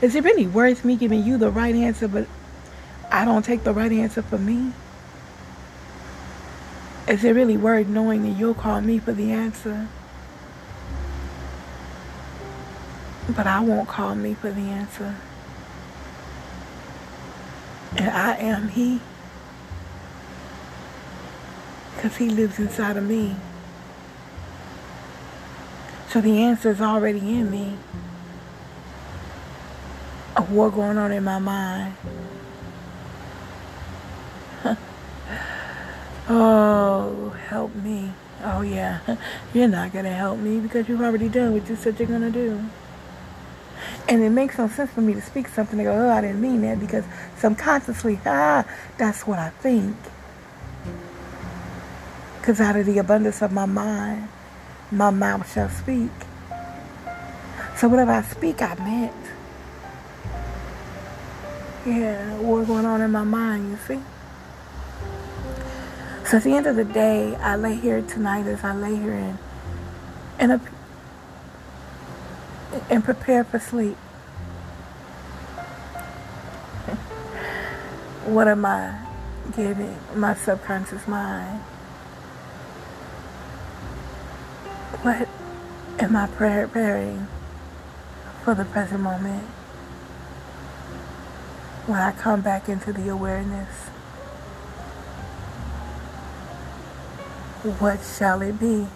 Is 0.00 0.14
it 0.14 0.24
really 0.24 0.46
worth 0.46 0.84
me 0.84 0.96
giving 0.96 1.22
you 1.22 1.36
the 1.36 1.50
right 1.50 1.74
answer, 1.74 2.08
but 2.08 2.26
I 3.10 3.24
don't 3.24 3.44
take 3.44 3.64
the 3.64 3.74
right 3.74 3.92
answer 3.92 4.22
for 4.22 4.38
me? 4.38 4.72
Is 7.08 7.24
it 7.24 7.32
really 7.32 7.56
worth 7.56 7.88
knowing 7.88 8.22
that 8.22 8.38
you'll 8.38 8.54
call 8.54 8.80
me 8.80 8.98
for 8.98 9.12
the 9.12 9.32
answer? 9.32 9.88
But 13.28 13.46
I 13.46 13.60
won't 13.60 13.88
call 13.88 14.14
me 14.14 14.34
for 14.34 14.50
the 14.50 14.62
answer. 14.62 15.16
And 17.96 18.10
I 18.10 18.36
am 18.36 18.68
He. 18.68 19.00
Because 21.94 22.16
He 22.16 22.28
lives 22.28 22.58
inside 22.58 22.96
of 22.96 23.04
me. 23.04 23.36
So 26.08 26.20
the 26.20 26.42
answer 26.42 26.70
is 26.70 26.80
already 26.80 27.20
in 27.20 27.50
me. 27.50 27.76
A 30.36 30.42
war 30.42 30.70
going 30.70 30.98
on 30.98 31.10
in 31.10 31.24
my 31.24 31.38
mind. 31.38 31.94
oh, 36.28 37.34
help 37.48 37.74
me. 37.76 38.12
Oh, 38.44 38.60
yeah. 38.60 39.00
You're 39.54 39.68
not 39.68 39.92
going 39.92 40.04
to 40.04 40.10
help 40.10 40.38
me 40.38 40.58
because 40.60 40.88
you've 40.88 41.00
already 41.00 41.28
done 41.28 41.52
what 41.54 41.68
you 41.68 41.76
said 41.76 41.98
you're 41.98 42.08
going 42.08 42.20
to 42.20 42.30
do. 42.30 42.62
And 44.08 44.22
it 44.22 44.30
makes 44.30 44.58
no 44.58 44.68
sense 44.68 44.90
for 44.90 45.00
me 45.00 45.14
to 45.14 45.22
speak 45.22 45.48
something 45.48 45.78
and 45.78 45.86
go, 45.86 45.94
oh, 45.94 46.10
I 46.10 46.20
didn't 46.20 46.40
mean 46.40 46.62
that 46.62 46.80
because 46.80 47.04
subconsciously, 47.38 48.18
ah, 48.26 48.64
that's 48.98 49.26
what 49.26 49.38
I 49.38 49.50
think. 49.50 49.96
Because 52.38 52.60
out 52.60 52.76
of 52.76 52.86
the 52.86 52.98
abundance 52.98 53.40
of 53.42 53.52
my 53.52 53.66
mind, 53.66 54.28
my 54.90 55.10
mouth 55.10 55.50
shall 55.52 55.70
speak. 55.70 56.10
So 57.76 57.88
whatever 57.88 58.12
I 58.12 58.22
speak, 58.22 58.60
I 58.60 58.74
meant. 58.74 59.12
Yeah, 61.86 62.38
what's 62.38 62.66
going 62.66 62.84
on 62.84 63.00
in 63.00 63.10
my 63.10 63.24
mind, 63.24 63.70
you 63.70 63.78
see? 63.86 64.02
So 66.28 66.36
at 66.36 66.44
the 66.44 66.54
end 66.54 66.66
of 66.66 66.76
the 66.76 66.84
day, 66.84 67.34
I 67.36 67.56
lay 67.56 67.74
here 67.74 68.02
tonight 68.02 68.46
as 68.46 68.62
I 68.64 68.74
lay 68.74 68.96
here 68.96 69.12
and 69.12 69.38
and, 70.38 70.52
a, 70.52 70.60
and 72.90 73.04
prepare 73.04 73.44
for 73.44 73.58
sleep. 73.58 73.96
what 78.24 78.48
am 78.48 78.64
I 78.64 78.98
giving 79.54 79.96
my 80.14 80.34
subconscious 80.34 81.06
mind? 81.06 81.60
What 85.02 85.28
am 85.98 86.16
I 86.16 86.26
preparing 86.28 87.26
for 88.44 88.54
the 88.54 88.64
present 88.64 89.00
moment? 89.00 89.44
When 91.86 91.98
I 91.98 92.12
come 92.12 92.40
back 92.40 92.68
into 92.68 92.92
the 92.92 93.08
awareness, 93.08 93.88
what 97.80 98.00
shall 98.16 98.40
it 98.42 98.60
be? 98.60 98.86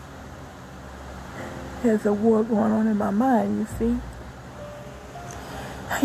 There's 1.82 2.06
a 2.06 2.12
war 2.12 2.42
going 2.42 2.72
on 2.72 2.86
in 2.86 2.96
my 2.96 3.10
mind, 3.10 3.58
you 3.58 3.66
see. 3.78 4.00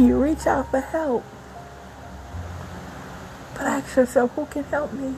You 0.01 0.21
reach 0.21 0.47
out 0.47 0.69
for 0.71 0.79
help. 0.79 1.23
But 3.53 3.67
ask 3.67 3.95
yourself, 3.95 4.31
who 4.31 4.45
can 4.45 4.63
help 4.65 4.93
me? 4.93 5.09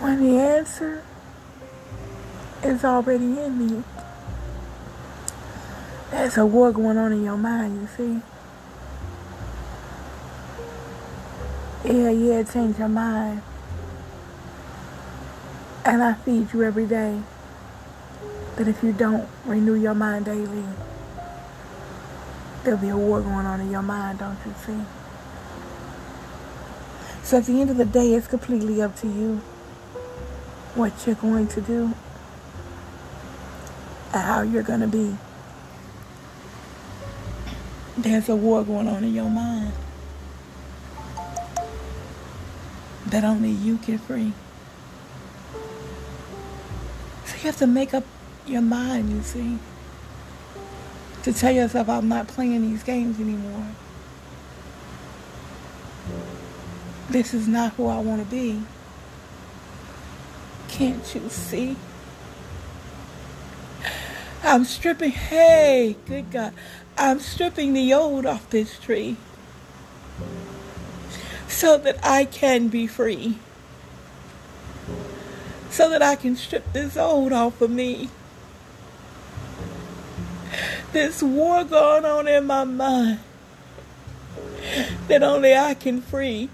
When 0.00 0.24
the 0.24 0.38
answer 0.38 1.02
is 2.62 2.84
already 2.84 3.40
in 3.40 3.58
me. 3.58 3.84
There's 6.10 6.36
a 6.36 6.46
war 6.46 6.72
going 6.72 6.96
on 6.96 7.12
in 7.12 7.24
your 7.24 7.36
mind, 7.36 7.80
you 7.82 7.88
see. 7.96 8.22
Yeah, 11.84 12.10
yeah, 12.10 12.42
change 12.42 12.78
your 12.78 12.88
mind. 12.88 13.42
And 15.84 16.02
I 16.02 16.14
feed 16.14 16.52
you 16.52 16.62
every 16.62 16.86
day. 16.86 17.22
But 18.58 18.66
if 18.66 18.82
you 18.82 18.92
don't 18.92 19.28
renew 19.44 19.74
your 19.74 19.94
mind 19.94 20.24
daily, 20.24 20.64
there'll 22.64 22.80
be 22.80 22.88
a 22.88 22.96
war 22.96 23.20
going 23.20 23.46
on 23.46 23.60
in 23.60 23.70
your 23.70 23.82
mind, 23.82 24.18
don't 24.18 24.36
you 24.44 24.52
see? 24.66 24.80
So 27.22 27.36
at 27.36 27.44
the 27.44 27.60
end 27.60 27.70
of 27.70 27.76
the 27.76 27.84
day, 27.84 28.14
it's 28.14 28.26
completely 28.26 28.82
up 28.82 28.96
to 28.96 29.06
you 29.06 29.36
what 30.74 31.06
you're 31.06 31.14
going 31.14 31.46
to 31.46 31.60
do 31.60 31.94
and 34.12 34.22
how 34.22 34.42
you're 34.42 34.64
going 34.64 34.80
to 34.80 34.88
be. 34.88 35.16
There's 37.96 38.28
a 38.28 38.34
war 38.34 38.64
going 38.64 38.88
on 38.88 39.04
in 39.04 39.14
your 39.14 39.30
mind 39.30 39.72
that 43.06 43.22
only 43.22 43.50
you 43.50 43.78
can 43.78 43.98
free. 43.98 44.32
So 47.24 47.36
you 47.36 47.42
have 47.42 47.56
to 47.58 47.66
make 47.68 47.94
up 47.94 48.02
your 48.48 48.62
mind, 48.62 49.10
you 49.10 49.22
see, 49.22 49.58
to 51.22 51.32
tell 51.32 51.52
yourself, 51.52 51.88
I'm 51.88 52.08
not 52.08 52.28
playing 52.28 52.62
these 52.62 52.82
games 52.82 53.20
anymore. 53.20 53.66
This 57.10 57.32
is 57.34 57.48
not 57.48 57.72
who 57.74 57.86
I 57.86 57.98
want 58.00 58.22
to 58.22 58.30
be. 58.30 58.62
Can't 60.68 61.14
you 61.14 61.28
see? 61.28 61.76
I'm 64.42 64.64
stripping, 64.64 65.10
hey, 65.10 65.96
good 66.06 66.30
God, 66.30 66.54
I'm 66.96 67.20
stripping 67.20 67.72
the 67.72 67.92
old 67.92 68.26
off 68.26 68.48
this 68.50 68.78
tree 68.78 69.16
so 71.48 71.76
that 71.78 71.98
I 72.04 72.24
can 72.24 72.68
be 72.68 72.86
free. 72.86 73.38
So 75.70 75.90
that 75.90 76.02
I 76.02 76.14
can 76.14 76.36
strip 76.36 76.72
this 76.72 76.96
old 76.96 77.32
off 77.32 77.60
of 77.60 77.70
me. 77.70 78.10
This 80.92 81.22
war 81.22 81.64
going 81.64 82.04
on 82.04 82.26
in 82.26 82.46
my 82.46 82.64
mind 82.64 83.20
that 85.08 85.22
only 85.22 85.54
I 85.54 85.74
can 85.74 86.00
free. 86.00 86.48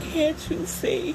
Can't 0.00 0.50
you 0.50 0.66
see? 0.66 1.14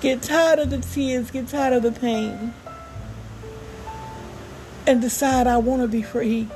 Get 0.00 0.22
tired 0.22 0.58
of 0.58 0.70
the 0.70 0.78
tears, 0.78 1.30
get 1.30 1.48
tired 1.48 1.74
of 1.74 1.82
the 1.82 1.92
pain, 1.92 2.54
and 4.86 5.00
decide 5.00 5.46
I 5.46 5.58
want 5.58 5.82
to 5.82 5.88
be 5.88 6.02
free. 6.02 6.48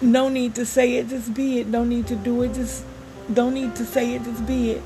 No 0.00 0.28
need 0.28 0.54
to 0.56 0.66
say 0.66 0.96
it, 0.96 1.08
just 1.08 1.32
be 1.34 1.60
it. 1.60 1.72
Don't 1.72 1.88
need 1.88 2.06
to 2.08 2.16
do 2.16 2.42
it, 2.42 2.54
just 2.54 2.84
don't 3.32 3.54
need 3.54 3.74
to 3.76 3.84
say 3.84 4.14
it, 4.14 4.24
just 4.24 4.46
be 4.46 4.72
it. 4.72 4.82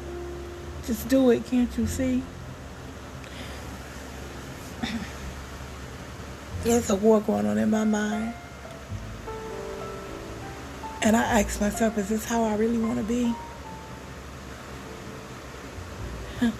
Just 0.86 1.08
do 1.08 1.30
it, 1.30 1.44
can't 1.46 1.76
you 1.76 1.86
see? 1.86 2.22
There's 6.62 6.90
a 6.90 6.96
war 6.96 7.20
going 7.22 7.46
on 7.46 7.56
in 7.56 7.70
my 7.70 7.84
mind. 7.84 8.34
And 11.02 11.16
I 11.16 11.40
ask 11.40 11.58
myself, 11.58 11.96
is 11.96 12.10
this 12.10 12.26
how 12.26 12.44
I 12.44 12.56
really 12.56 12.76
want 12.76 12.98
to 12.98 13.04
be? 13.04 13.34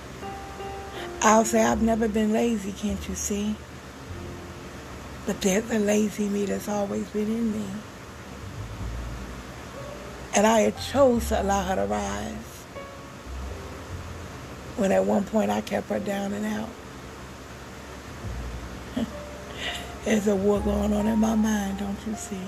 I'll 1.23 1.45
say 1.45 1.63
I've 1.63 1.83
never 1.83 2.09
been 2.09 2.33
lazy, 2.33 2.73
can't 2.73 3.07
you 3.07 3.15
see? 3.15 3.55
But 5.27 5.43
there's 5.43 5.71
a 5.71 5.79
lazy 5.79 6.31
me 6.31 6.47
that's 6.47 6.69
always 6.69 7.07
been 7.11 7.29
in 7.29 7.53
me. 7.53 7.67
And 10.35 10.47
I 10.47 10.61
had 10.61 10.79
chose 10.79 11.29
to 11.29 11.43
allow 11.43 11.63
her 11.63 11.77
to 11.77 11.85
rise. 11.85 12.35
When 14.77 14.93
at 14.93 15.05
one 15.05 15.25
point 15.25 15.51
I 15.51 15.61
kept 15.61 15.91
her 15.91 15.99
down 15.99 16.33
and 16.33 16.47
out. 16.47 16.71
There's 20.05 20.27
a 20.27 20.35
war 20.35 20.61
going 20.61 20.95
on 20.95 21.07
in 21.07 21.19
my 21.19 21.35
mind, 21.35 21.79
don't 21.79 21.99
you 22.07 22.15
see? 22.15 22.41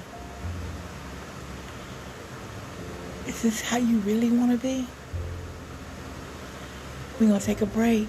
Is 3.26 3.42
this 3.42 3.60
how 3.60 3.76
you 3.76 3.98
really 3.98 4.30
want 4.30 4.52
to 4.52 4.56
be? 4.56 4.86
We're 7.20 7.28
going 7.28 7.40
to 7.40 7.46
take 7.46 7.60
a 7.60 7.66
break. 7.66 8.08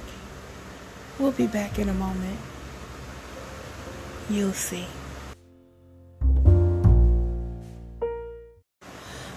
We'll 1.20 1.32
be 1.32 1.46
back 1.46 1.78
in 1.78 1.90
a 1.90 1.94
moment. 1.94 2.40
You'll 4.30 4.54
see. 4.54 4.88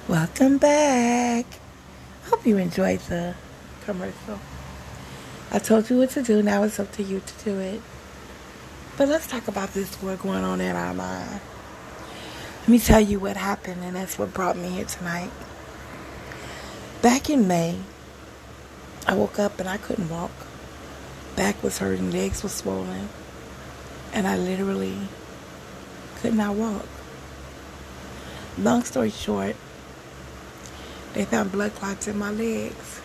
Welcome 0.08 0.58
back. 0.58 1.46
Hope 2.26 2.46
you 2.46 2.58
enjoyed 2.58 3.00
the 3.00 3.34
commercial. 3.84 4.38
I 5.50 5.58
told 5.58 5.90
you 5.90 5.98
what 5.98 6.10
to 6.10 6.22
do, 6.22 6.42
now 6.42 6.62
it's 6.62 6.78
up 6.78 6.92
to 6.92 7.02
you 7.02 7.20
to 7.20 7.44
do 7.44 7.58
it. 7.58 7.82
But 8.96 9.08
let's 9.08 9.26
talk 9.26 9.48
about 9.48 9.74
this 9.74 10.00
war 10.02 10.16
going 10.16 10.44
on 10.44 10.60
in 10.60 10.74
our 10.74 10.94
mind. 10.94 11.40
Let 12.60 12.68
me 12.68 12.78
tell 12.78 13.00
you 13.00 13.18
what 13.18 13.36
happened, 13.36 13.82
and 13.84 13.96
that's 13.96 14.18
what 14.18 14.34
brought 14.34 14.56
me 14.56 14.68
here 14.70 14.86
tonight. 14.86 15.30
Back 17.02 17.30
in 17.30 17.46
May, 17.46 17.78
I 19.06 19.14
woke 19.14 19.38
up 19.38 19.60
and 19.60 19.68
I 19.68 19.76
couldn't 19.76 20.08
walk 20.08 20.32
back 21.36 21.62
was 21.62 21.78
hurting, 21.78 22.10
legs 22.10 22.42
were 22.42 22.48
swollen, 22.48 23.10
and 24.12 24.26
I 24.26 24.38
literally 24.38 24.96
could 26.16 26.34
not 26.34 26.56
walk. 26.56 26.86
Long 28.58 28.82
story 28.84 29.10
short, 29.10 29.54
they 31.12 31.26
found 31.26 31.52
blood 31.52 31.74
clots 31.74 32.08
in 32.08 32.18
my 32.18 32.30
legs. 32.30 33.02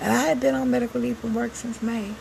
And 0.00 0.12
I 0.12 0.22
had 0.22 0.38
been 0.38 0.54
on 0.54 0.70
medical 0.70 1.00
leave 1.00 1.18
from 1.18 1.34
work 1.34 1.56
since 1.56 1.82
May. 1.82 2.14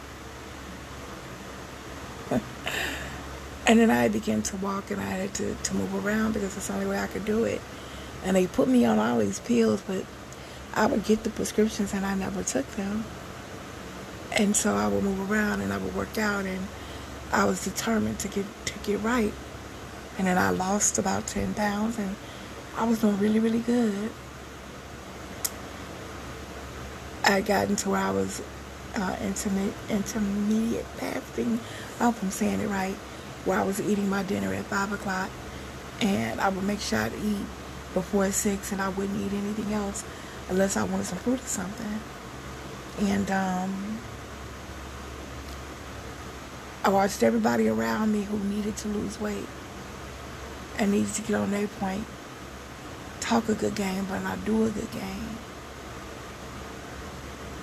And 3.68 3.80
then 3.80 3.92
I 3.92 4.08
began 4.08 4.42
to 4.44 4.58
walk 4.58 4.92
and 4.92 5.02
I 5.02 5.06
had 5.06 5.34
to, 5.36 5.54
to 5.54 5.76
move 5.76 6.06
around 6.06 6.34
because 6.34 6.56
that's 6.56 6.68
the 6.68 6.74
only 6.74 6.88
way 6.88 7.00
I 7.00 7.08
could 7.08 7.26
do 7.26 7.44
it. 7.44 7.60
And 8.24 8.36
they 8.36 8.48
put 8.48 8.70
me 8.70 8.86
on 8.86 8.98
all 8.98 9.20
these 9.20 9.40
pills, 9.42 9.82
but 9.86 10.06
I 10.74 10.86
would 10.86 11.04
get 11.04 11.24
the 11.24 11.30
prescriptions 11.30 11.94
and 11.94 12.06
I 12.06 12.16
never 12.16 12.44
took 12.44 12.66
them. 12.76 13.04
And 14.32 14.56
so 14.56 14.76
I 14.76 14.88
would 14.88 15.04
move 15.04 15.30
around 15.30 15.62
and 15.62 15.74
I 15.74 15.78
would 15.78 15.96
work 15.96 16.18
out 16.18 16.46
and 16.46 16.68
I 17.34 17.44
was 17.44 17.64
determined 17.64 18.20
to 18.20 18.30
get 18.30 18.46
to 18.66 18.80
get 18.80 19.02
right. 19.02 19.34
And 20.18 20.28
then 20.28 20.38
I 20.38 20.50
lost 20.52 20.98
about 20.98 21.28
10 21.28 21.54
pounds 21.54 22.00
and 22.00 22.16
I 22.78 22.86
was 22.86 23.02
doing 23.02 23.20
really, 23.20 23.40
really 23.40 23.60
good. 23.60 24.12
I 27.26 27.32
had 27.32 27.46
gotten 27.46 27.76
to 27.78 27.90
where 27.90 28.00
I 28.00 28.12
was 28.12 28.42
uh, 28.96 29.18
intermediate, 29.22 29.76
intermediate 29.90 30.86
fasting. 30.86 31.60
I 32.00 32.06
hope 32.06 32.16
I'm 32.24 32.32
saying 32.32 32.62
it 32.62 32.70
right. 32.70 32.96
Where 33.46 33.60
I 33.60 33.64
was 33.64 33.80
eating 33.80 34.10
my 34.10 34.24
dinner 34.24 34.54
at 34.54 34.66
5 34.66 34.94
o'clock 34.94 35.30
and 36.02 36.40
I 36.40 36.50
would 36.50 36.64
make 36.64 36.80
sure 36.80 37.00
I'd 37.00 37.14
eat 37.14 37.46
before 37.94 38.32
6 38.32 38.72
and 38.72 38.82
I 38.82 38.90
wouldn't 38.90 39.20
eat 39.22 39.36
anything 39.36 39.74
else 39.74 40.04
unless 40.50 40.78
I 40.78 40.84
wanted 40.84 41.06
some 41.06 41.18
fruit 41.20 41.40
or 41.40 41.48
something. 41.48 42.00
And 43.00 43.30
um, 43.32 44.00
I 46.84 46.90
watched 46.90 47.22
everybody 47.24 47.68
around 47.68 48.12
me 48.12 48.24
who 48.24 48.40
needed 48.40 48.78
to 48.78 48.88
lose 48.88 49.20
weight 49.20 49.48
and 50.80 50.92
needed 50.92 51.14
to 51.16 51.22
get 51.22 51.36
on 51.36 51.52
their 51.52 51.68
point, 51.68 52.06
talk 53.20 53.50
a 53.50 53.54
good 53.54 53.76
game, 53.76 54.06
but 54.10 54.20
not 54.20 54.46
do 54.46 54.66
a 54.66 54.70
good 54.70 54.92
game. 54.92 55.38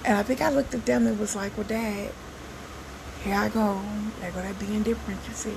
And 0.04 0.18
I 0.18 0.22
think 0.22 0.42
I 0.42 0.50
looked 0.50 0.74
at 0.74 0.84
them 0.84 1.06
and 1.06 1.18
was 1.18 1.34
like, 1.34 1.56
well, 1.56 1.66
Dad, 1.66 2.12
here 3.24 3.36
I 3.36 3.48
go. 3.48 3.80
They're 4.20 4.30
going 4.32 4.52
to 4.52 4.60
be 4.60 4.74
indifferent, 4.74 5.18
you 5.26 5.34
see. 5.34 5.56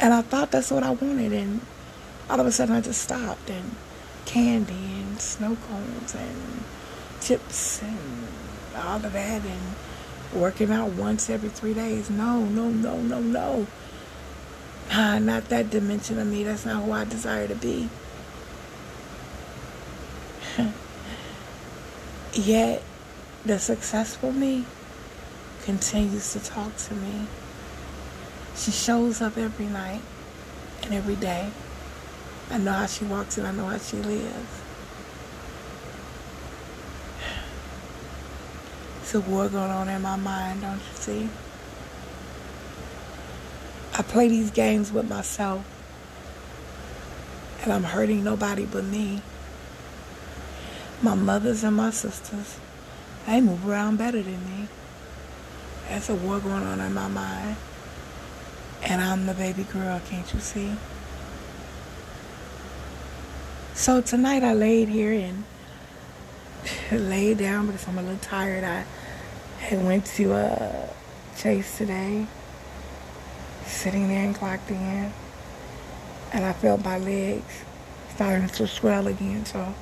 And 0.00 0.12
I 0.12 0.22
thought 0.22 0.50
that's 0.50 0.70
what 0.72 0.82
I 0.82 0.90
wanted. 0.90 1.32
And 1.32 1.60
all 2.28 2.40
of 2.40 2.46
a 2.46 2.52
sudden 2.52 2.74
I 2.74 2.80
just 2.80 3.00
stopped. 3.00 3.48
And 3.48 3.76
candy 4.26 4.74
and 4.74 5.20
snow 5.20 5.56
cones 5.68 6.14
and 6.14 6.64
chips 7.20 7.80
and 7.82 8.26
all 8.76 8.96
of 8.96 9.12
that. 9.12 9.42
And 9.42 10.40
working 10.40 10.72
out 10.72 10.90
once 10.90 11.30
every 11.30 11.48
three 11.48 11.74
days. 11.74 12.10
No, 12.10 12.44
no, 12.44 12.68
no, 12.68 12.96
no, 12.96 13.20
no. 13.20 13.66
Nah, 14.90 15.20
not 15.20 15.48
that 15.50 15.70
dimension 15.70 16.18
of 16.18 16.26
me. 16.26 16.42
That's 16.42 16.66
not 16.66 16.82
who 16.82 16.90
I 16.90 17.04
desire 17.04 17.46
to 17.46 17.54
be. 17.54 17.88
Yet, 22.32 22.82
the 23.44 23.60
successful 23.60 24.32
me 24.32 24.64
continues 25.64 26.32
to 26.32 26.40
talk 26.40 26.76
to 26.76 26.94
me. 26.94 27.26
She 28.56 28.70
shows 28.70 29.20
up 29.20 29.38
every 29.38 29.66
night 29.66 30.00
and 30.82 30.94
every 30.94 31.16
day. 31.16 31.50
I 32.50 32.58
know 32.58 32.72
how 32.72 32.86
she 32.86 33.04
walks 33.04 33.38
and 33.38 33.46
I 33.46 33.52
know 33.52 33.66
how 33.66 33.78
she 33.78 33.96
lives. 33.96 34.60
It's 39.02 39.14
a 39.14 39.20
war 39.20 39.48
going 39.48 39.70
on 39.70 39.88
in 39.88 40.02
my 40.02 40.16
mind, 40.16 40.62
don't 40.62 40.74
you 40.74 40.94
see? 40.94 41.28
I 43.98 44.02
play 44.02 44.28
these 44.28 44.50
games 44.50 44.92
with 44.92 45.08
myself, 45.08 45.64
and 47.62 47.72
I'm 47.72 47.82
hurting 47.82 48.22
nobody 48.24 48.66
but 48.66 48.84
me 48.84 49.20
my 51.02 51.14
mothers 51.14 51.64
and 51.64 51.76
my 51.76 51.90
sisters, 51.90 52.58
they 53.26 53.40
move 53.40 53.66
around 53.66 53.96
better 53.96 54.22
than 54.22 54.44
me. 54.44 54.68
There's 55.90 56.08
a 56.08 56.14
war 56.14 56.38
going 56.38 56.62
on 56.62 56.78
in 56.78 56.94
my 56.94 57.08
mind. 57.08 57.56
And 58.84 59.02
I'm 59.02 59.26
the 59.26 59.34
baby 59.34 59.64
girl, 59.64 60.00
can't 60.08 60.32
you 60.32 60.38
see? 60.38 60.70
So 63.74 64.00
tonight 64.00 64.44
I 64.44 64.54
laid 64.54 64.88
here 64.88 65.12
and 65.12 65.42
laid 67.10 67.38
down 67.38 67.66
because 67.66 67.88
I'm 67.88 67.98
a 67.98 68.02
little 68.02 68.18
tired. 68.18 68.62
I 68.62 68.84
had 69.58 69.84
went 69.84 70.06
to 70.14 70.32
uh, 70.32 70.86
Chase 71.36 71.76
today, 71.78 72.24
sitting 73.66 74.06
there 74.06 74.24
and 74.24 74.34
clocked 74.36 74.70
in. 74.70 75.12
And 76.32 76.44
I 76.44 76.52
felt 76.52 76.84
my 76.84 76.98
legs 76.98 77.64
starting 78.14 78.46
to 78.46 78.68
swell 78.68 79.08
again. 79.08 79.44
So 79.44 79.74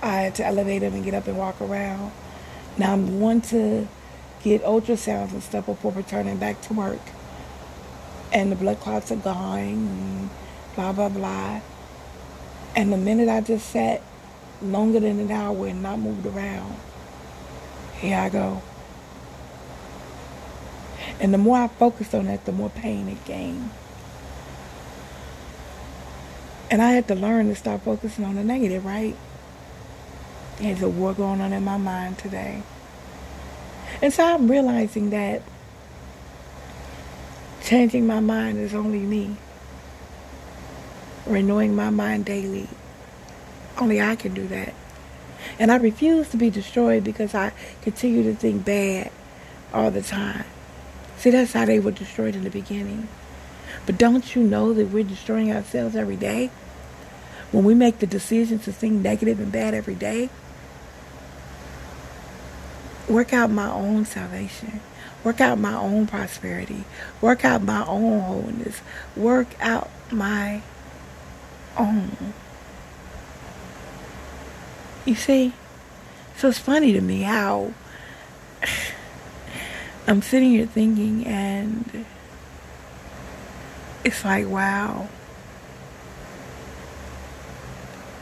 I 0.00 0.14
had 0.22 0.34
to 0.36 0.46
elevate 0.46 0.80
them 0.80 0.94
and 0.94 1.04
get 1.04 1.12
up 1.12 1.26
and 1.26 1.36
walk 1.36 1.60
around. 1.60 2.10
Now 2.78 2.94
I'm 2.94 3.20
going 3.20 3.42
to 3.42 3.86
get 4.42 4.62
ultrasounds 4.64 5.32
and 5.32 5.42
stuff 5.42 5.66
before 5.66 5.92
returning 5.92 6.38
back 6.38 6.60
to 6.62 6.74
work. 6.74 7.00
And 8.32 8.50
the 8.50 8.56
blood 8.56 8.80
clots 8.80 9.12
are 9.12 9.16
gone, 9.16 10.30
blah, 10.74 10.92
blah, 10.92 11.08
blah. 11.08 11.60
And 12.74 12.92
the 12.92 12.96
minute 12.96 13.28
I 13.28 13.40
just 13.40 13.68
sat 13.68 14.02
longer 14.62 15.00
than 15.00 15.20
an 15.20 15.30
hour 15.30 15.66
and 15.66 15.82
not 15.82 15.98
moved 15.98 16.24
around, 16.26 16.76
here 18.00 18.16
I 18.16 18.28
go. 18.28 18.62
And 21.20 21.32
the 21.32 21.38
more 21.38 21.58
I 21.58 21.68
focused 21.68 22.14
on 22.14 22.26
that, 22.26 22.44
the 22.46 22.52
more 22.52 22.70
pain 22.70 23.08
it 23.08 23.24
came. 23.24 23.70
And 26.70 26.80
I 26.80 26.92
had 26.92 27.06
to 27.08 27.14
learn 27.14 27.48
to 27.48 27.54
stop 27.54 27.82
focusing 27.82 28.24
on 28.24 28.34
the 28.34 28.42
negative, 28.42 28.84
right? 28.84 29.14
There's 30.58 30.80
a 30.80 30.88
war 30.88 31.12
going 31.12 31.40
on 31.40 31.52
in 31.52 31.64
my 31.64 31.76
mind 31.76 32.18
today. 32.18 32.62
And 34.00 34.12
so 34.12 34.24
I'm 34.24 34.50
realizing 34.50 35.10
that 35.10 35.42
changing 37.62 38.06
my 38.06 38.20
mind 38.20 38.58
is 38.58 38.74
only 38.74 39.00
me. 39.00 39.36
Renewing 41.26 41.76
my 41.76 41.90
mind 41.90 42.24
daily. 42.24 42.68
Only 43.78 44.00
I 44.00 44.16
can 44.16 44.34
do 44.34 44.46
that. 44.48 44.74
And 45.58 45.70
I 45.70 45.76
refuse 45.76 46.28
to 46.30 46.36
be 46.36 46.50
destroyed 46.50 47.04
because 47.04 47.34
I 47.34 47.52
continue 47.82 48.22
to 48.24 48.34
think 48.34 48.64
bad 48.64 49.10
all 49.72 49.90
the 49.90 50.02
time. 50.02 50.44
See, 51.18 51.30
that's 51.30 51.52
how 51.52 51.64
they 51.64 51.78
were 51.78 51.92
destroyed 51.92 52.34
in 52.34 52.44
the 52.44 52.50
beginning. 52.50 53.08
But 53.86 53.98
don't 53.98 54.34
you 54.34 54.42
know 54.42 54.72
that 54.72 54.88
we're 54.88 55.04
destroying 55.04 55.52
ourselves 55.52 55.96
every 55.96 56.16
day? 56.16 56.50
When 57.52 57.64
we 57.64 57.74
make 57.74 57.98
the 57.98 58.06
decision 58.06 58.58
to 58.60 58.72
think 58.72 59.02
negative 59.02 59.38
and 59.38 59.52
bad 59.52 59.74
every 59.74 59.94
day, 59.94 60.30
work 63.12 63.32
out 63.34 63.50
my 63.50 63.70
own 63.70 64.06
salvation, 64.06 64.80
work 65.22 65.40
out 65.40 65.58
my 65.58 65.74
own 65.74 66.06
prosperity, 66.06 66.84
work 67.20 67.44
out 67.44 67.62
my 67.62 67.86
own 67.86 68.20
wholeness, 68.20 68.80
work 69.14 69.48
out 69.60 69.90
my 70.10 70.62
own. 71.76 72.32
You 75.04 75.14
see? 75.14 75.52
So 76.36 76.48
it's 76.48 76.58
funny 76.58 76.92
to 76.92 77.00
me 77.00 77.22
how 77.22 77.74
I'm 80.06 80.22
sitting 80.22 80.50
here 80.50 80.66
thinking, 80.66 81.26
and 81.26 82.06
it's 84.04 84.24
like, 84.24 84.48
wow, 84.48 85.08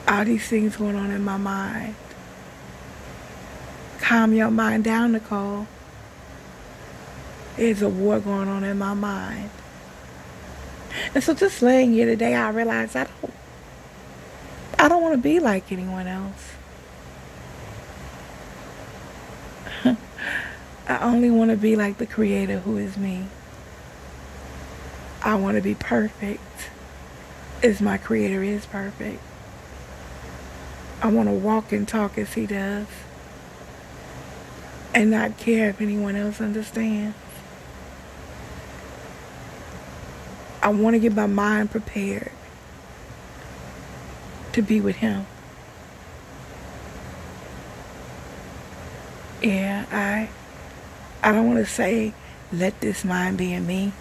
all 0.09 0.25
these 0.25 0.47
things 0.49 0.77
going 0.77 0.97
on 0.97 1.13
in 1.13 1.25
my 1.25 1.37
mind 1.37 1.95
calm 4.01 4.33
your 4.33 4.51
mind 4.51 4.83
down, 4.85 5.13
Nicole. 5.13 5.69
There's 7.57 7.83
a 7.83 7.89
war 7.89 8.19
going 8.19 8.49
on 8.49 8.65
in 8.65 8.79
my 8.79 8.95
mind. 8.95 9.51
And 11.15 11.23
so 11.23 11.35
just 11.35 11.63
laying 11.63 11.93
here 11.93 12.07
today, 12.07 12.35
I 12.35 12.51
realized 12.51 12.97
I 12.97 13.05
don't, 13.05 13.35
I 14.79 14.89
don't 14.89 15.03
want 15.03 15.15
to 15.15 15.23
be 15.23 15.39
like 15.39 15.71
anyone 15.71 16.07
else. 16.07 16.53
I 20.89 20.99
only 20.99 21.31
want 21.31 21.51
to 21.51 21.57
be 21.57 21.77
like 21.77 21.99
the 21.99 22.07
Creator 22.07 22.61
who 22.61 22.79
is 22.79 22.97
me. 22.97 23.27
I 25.23 25.35
want 25.35 25.57
to 25.57 25.63
be 25.63 25.75
perfect 25.75 26.41
as 27.63 27.81
my 27.81 27.99
Creator 27.99 28.43
is 28.43 28.67
perfect. 28.67 29.23
I 31.03 31.09
want 31.09 31.29
to 31.29 31.35
walk 31.35 31.73
and 31.73 31.87
talk 31.87 32.19
as 32.19 32.35
He 32.35 32.47
does 32.47 32.87
and 34.95 35.11
not 35.11 35.39
care 35.39 35.71
if 35.71 35.81
anyone 35.81 36.17
else 36.17 36.41
understands. 36.41 37.17
I 40.63 40.69
want 40.69 40.95
to 40.95 41.01
get 41.01 41.15
my 41.15 41.27
mind 41.27 41.71
prepared 41.71 42.33
to 44.53 44.63
be 44.63 44.81
with 44.81 44.97
him. 44.97 45.27
Yeah, 49.43 49.87
I 49.91 50.29
I 51.27 51.33
don't 51.33 51.47
want 51.47 51.59
to 51.59 51.67
say 51.67 52.13
let 52.53 52.81
this 52.81 53.05
mind 53.05 53.39
be 53.39 53.53
in 53.53 53.67
me. 53.67 53.93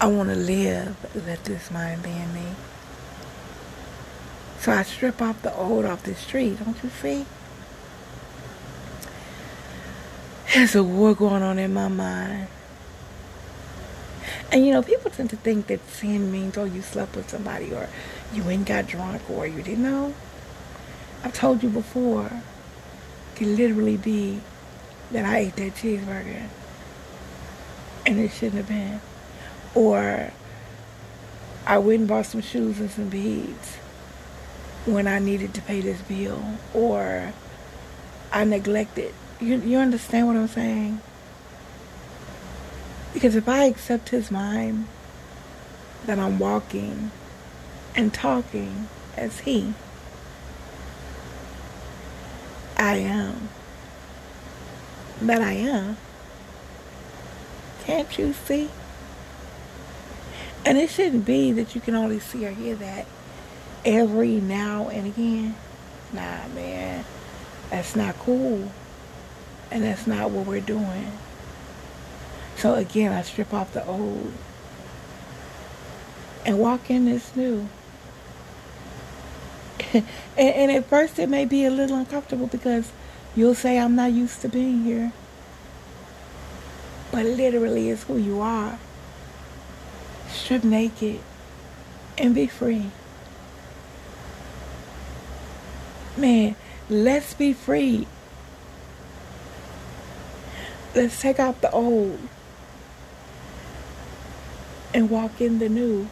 I 0.00 0.06
want 0.06 0.28
to 0.28 0.36
live 0.36 0.96
let 1.26 1.44
this 1.44 1.70
mind 1.70 2.02
be 2.02 2.10
in 2.10 2.32
me. 2.32 2.46
So 4.60 4.72
I 4.72 4.82
strip 4.82 5.20
off 5.20 5.42
the 5.42 5.54
old 5.54 5.84
off 5.84 6.04
the 6.04 6.14
street, 6.14 6.58
don't 6.64 6.82
you 6.82 6.90
see? 6.90 7.26
There's 10.54 10.76
a 10.76 10.84
war 10.84 11.16
going 11.16 11.42
on 11.42 11.58
in 11.58 11.74
my 11.74 11.88
mind. 11.88 12.46
And 14.52 14.64
you 14.64 14.72
know, 14.72 14.84
people 14.84 15.10
tend 15.10 15.30
to 15.30 15.36
think 15.36 15.66
that 15.66 15.80
sin 15.90 16.30
means, 16.30 16.56
oh, 16.56 16.62
you 16.62 16.80
slept 16.80 17.16
with 17.16 17.28
somebody 17.28 17.74
or 17.74 17.88
you 18.32 18.44
went 18.44 18.68
got 18.68 18.86
drunk 18.86 19.28
or 19.28 19.48
you 19.48 19.64
didn't 19.64 19.82
know. 19.82 20.14
I've 21.24 21.34
told 21.34 21.64
you 21.64 21.70
before, 21.70 22.26
it 22.26 23.36
could 23.36 23.48
literally 23.48 23.96
be 23.96 24.38
that 25.10 25.24
I 25.24 25.38
ate 25.38 25.56
that 25.56 25.74
cheeseburger 25.74 26.46
and 28.06 28.20
it 28.20 28.30
shouldn't 28.30 28.64
have 28.64 28.68
been. 28.68 29.00
Or 29.74 30.30
I 31.66 31.78
went 31.78 31.98
and 31.98 32.08
bought 32.08 32.26
some 32.26 32.42
shoes 32.42 32.78
and 32.78 32.92
some 32.92 33.08
beads 33.08 33.74
when 34.86 35.08
I 35.08 35.18
needed 35.18 35.52
to 35.54 35.62
pay 35.62 35.80
this 35.80 36.00
bill. 36.02 36.40
Or 36.72 37.32
I 38.30 38.44
neglected. 38.44 39.12
You, 39.40 39.56
you 39.60 39.78
understand 39.78 40.26
what 40.26 40.36
I'm 40.36 40.48
saying? 40.48 41.00
Because 43.12 43.36
if 43.36 43.48
I 43.48 43.64
accept 43.64 44.10
his 44.10 44.30
mind 44.30 44.86
that 46.06 46.18
I'm 46.18 46.38
walking 46.38 47.10
and 47.94 48.12
talking 48.12 48.88
as 49.16 49.40
he, 49.40 49.74
I 52.76 52.96
am. 52.96 53.48
That 55.22 55.40
I 55.40 55.52
am. 55.52 55.96
Can't 57.84 58.18
you 58.18 58.32
see? 58.32 58.70
And 60.64 60.78
it 60.78 60.90
shouldn't 60.90 61.24
be 61.24 61.52
that 61.52 61.74
you 61.74 61.80
can 61.80 61.94
only 61.94 62.18
see 62.18 62.46
or 62.46 62.50
hear 62.50 62.74
that 62.76 63.06
every 63.84 64.40
now 64.40 64.88
and 64.88 65.06
again. 65.06 65.56
Nah, 66.12 66.48
man. 66.54 67.04
That's 67.70 67.94
not 67.94 68.18
cool. 68.18 68.70
And 69.70 69.84
that's 69.84 70.06
not 70.06 70.30
what 70.30 70.46
we're 70.46 70.60
doing. 70.60 71.12
So 72.56 72.74
again, 72.74 73.12
I 73.12 73.22
strip 73.22 73.52
off 73.52 73.72
the 73.72 73.84
old 73.86 74.32
and 76.46 76.58
walk 76.58 76.90
in 76.90 77.06
this 77.06 77.34
new. 77.34 77.68
and, 79.92 80.04
and 80.36 80.70
at 80.70 80.86
first 80.86 81.18
it 81.18 81.28
may 81.28 81.44
be 81.44 81.64
a 81.64 81.70
little 81.70 81.96
uncomfortable 81.96 82.46
because 82.46 82.92
you'll 83.34 83.54
say, 83.54 83.78
I'm 83.78 83.96
not 83.96 84.12
used 84.12 84.40
to 84.42 84.48
being 84.48 84.84
here. 84.84 85.12
But 87.10 87.26
literally, 87.26 87.90
it's 87.90 88.02
who 88.04 88.16
you 88.16 88.40
are. 88.40 88.78
Strip 90.28 90.64
naked 90.64 91.20
and 92.18 92.34
be 92.34 92.46
free. 92.46 92.90
Man, 96.16 96.56
let's 96.88 97.34
be 97.34 97.52
free. 97.52 98.06
Let's 100.94 101.20
take 101.20 101.40
out 101.40 101.60
the 101.60 101.70
old 101.72 102.20
and 104.94 105.10
walk 105.10 105.40
in 105.40 105.58
the 105.58 105.68
new. 105.68 106.08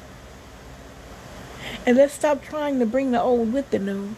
And 1.86 1.96
let's 1.96 2.14
stop 2.14 2.42
trying 2.42 2.80
to 2.80 2.86
bring 2.86 3.12
the 3.12 3.20
old 3.20 3.52
with 3.52 3.70
the 3.70 3.78
new. 3.78 4.16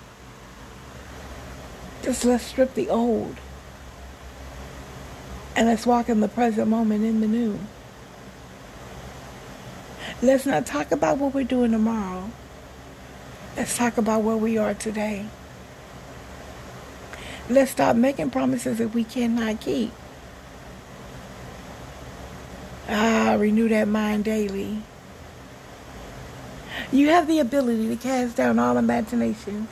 Just 2.02 2.24
let's 2.24 2.44
strip 2.44 2.74
the 2.74 2.88
old. 2.88 3.36
And 5.54 5.68
let's 5.68 5.86
walk 5.86 6.08
in 6.08 6.20
the 6.20 6.28
present 6.28 6.68
moment 6.68 7.04
in 7.04 7.20
the 7.20 7.28
new. 7.28 7.58
Let's 10.22 10.46
not 10.46 10.64
talk 10.64 10.92
about 10.92 11.18
what 11.18 11.34
we're 11.34 11.44
doing 11.44 11.72
tomorrow. 11.72 12.30
Let's 13.56 13.76
talk 13.76 13.98
about 13.98 14.22
where 14.22 14.36
we 14.36 14.56
are 14.56 14.72
today. 14.72 15.26
Let's 17.50 17.72
stop 17.72 17.96
making 17.96 18.30
promises 18.30 18.78
that 18.78 18.94
we 18.94 19.04
cannot 19.04 19.60
keep. 19.60 19.92
Ah, 23.34 23.36
renew 23.36 23.68
that 23.68 23.88
mind 23.88 24.24
daily. 24.24 24.78
You 26.92 27.08
have 27.08 27.26
the 27.26 27.40
ability 27.40 27.88
to 27.88 27.96
cast 27.96 28.36
down 28.36 28.60
all 28.60 28.76
imaginations, 28.78 29.68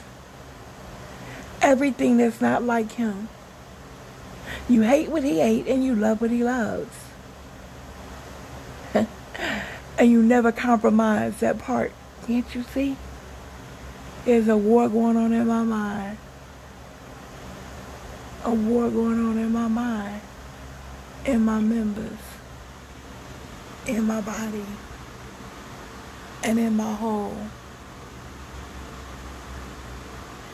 everything 1.60 2.16
that's 2.16 2.40
not 2.40 2.64
like 2.64 2.92
Him. 2.92 3.28
You 4.68 4.82
hate 4.82 5.10
what 5.10 5.22
He 5.22 5.40
ate 5.40 5.68
and 5.68 5.84
you 5.84 5.94
love 5.94 6.20
what 6.20 6.32
He 6.32 6.42
loves. 6.42 6.92
and 8.94 10.10
you 10.10 10.22
never 10.22 10.50
compromise 10.50 11.38
that 11.38 11.58
part. 11.58 11.92
Can't 12.26 12.52
you 12.56 12.64
see? 12.64 12.96
There's 14.24 14.48
a 14.48 14.56
war 14.56 14.88
going 14.88 15.16
on 15.16 15.32
in 15.32 15.46
my 15.46 15.62
mind. 15.62 16.18
A 18.44 18.50
war 18.50 18.90
going 18.90 19.24
on 19.24 19.38
in 19.38 19.52
my 19.52 19.68
mind, 19.68 20.20
in 21.24 21.44
my 21.44 21.60
members, 21.60 22.31
in 23.86 24.04
my 24.04 24.20
body 24.20 24.64
and 26.42 26.58
in 26.58 26.76
my 26.76 26.92
whole. 26.94 27.36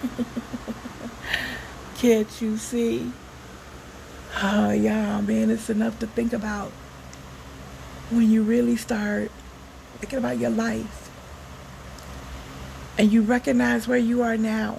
Can't 1.98 2.40
you 2.40 2.56
see? 2.56 3.12
Oh, 4.40 4.70
y'all, 4.70 5.22
man, 5.22 5.50
it's 5.50 5.68
enough 5.68 5.98
to 5.98 6.06
think 6.06 6.32
about 6.32 6.70
when 8.10 8.30
you 8.30 8.42
really 8.42 8.76
start 8.76 9.30
thinking 9.98 10.18
about 10.18 10.38
your 10.38 10.50
life 10.50 11.10
and 12.96 13.12
you 13.12 13.22
recognize 13.22 13.88
where 13.88 13.98
you 13.98 14.22
are 14.22 14.36
now. 14.36 14.78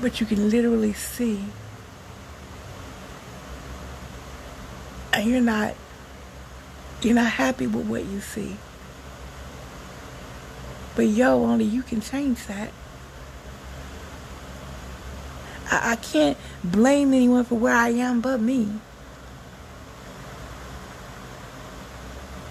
But 0.00 0.20
you 0.20 0.26
can 0.26 0.48
literally 0.48 0.92
see. 0.92 1.44
And 5.12 5.28
you're 5.28 5.40
not 5.40 5.74
you're 7.02 7.14
not 7.14 7.30
happy 7.32 7.66
with 7.66 7.86
what 7.86 8.04
you 8.04 8.20
see. 8.20 8.56
But 10.96 11.06
yo, 11.06 11.44
only 11.44 11.64
you 11.64 11.82
can 11.82 12.00
change 12.00 12.44
that. 12.46 12.72
I, 15.70 15.92
I 15.92 15.96
can't 15.96 16.36
blame 16.64 17.14
anyone 17.14 17.44
for 17.44 17.54
where 17.54 17.74
I 17.74 17.90
am 17.90 18.20
but 18.20 18.40
me. 18.40 18.68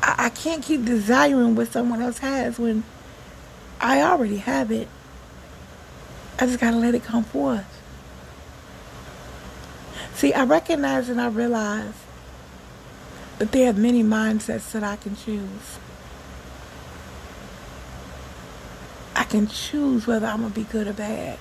I, 0.01 0.15
I 0.17 0.29
can't 0.29 0.63
keep 0.63 0.85
desiring 0.85 1.55
what 1.55 1.71
someone 1.71 2.01
else 2.01 2.19
has 2.19 2.57
when 2.57 2.83
I 3.81 4.01
already 4.01 4.37
have 4.37 4.71
it. 4.71 4.87
I 6.39 6.45
just 6.45 6.59
gotta 6.59 6.77
let 6.77 6.95
it 6.95 7.03
come 7.03 7.25
forth. 7.25 7.65
See, 10.13 10.33
I 10.33 10.45
recognize 10.45 11.09
and 11.09 11.19
I 11.19 11.27
realize 11.27 11.93
but 13.37 13.51
there 13.51 13.69
are 13.69 13.73
many 13.73 14.03
mindsets 14.03 14.71
that 14.71 14.83
I 14.83 14.95
can 14.95 15.15
choose. 15.15 15.79
I 19.15 19.23
can 19.23 19.47
choose 19.47 20.07
whether 20.07 20.27
I'm 20.27 20.41
going 20.41 20.53
to 20.53 20.59
be 20.59 20.65
good 20.65 20.87
or 20.87 20.93
bad 20.93 21.39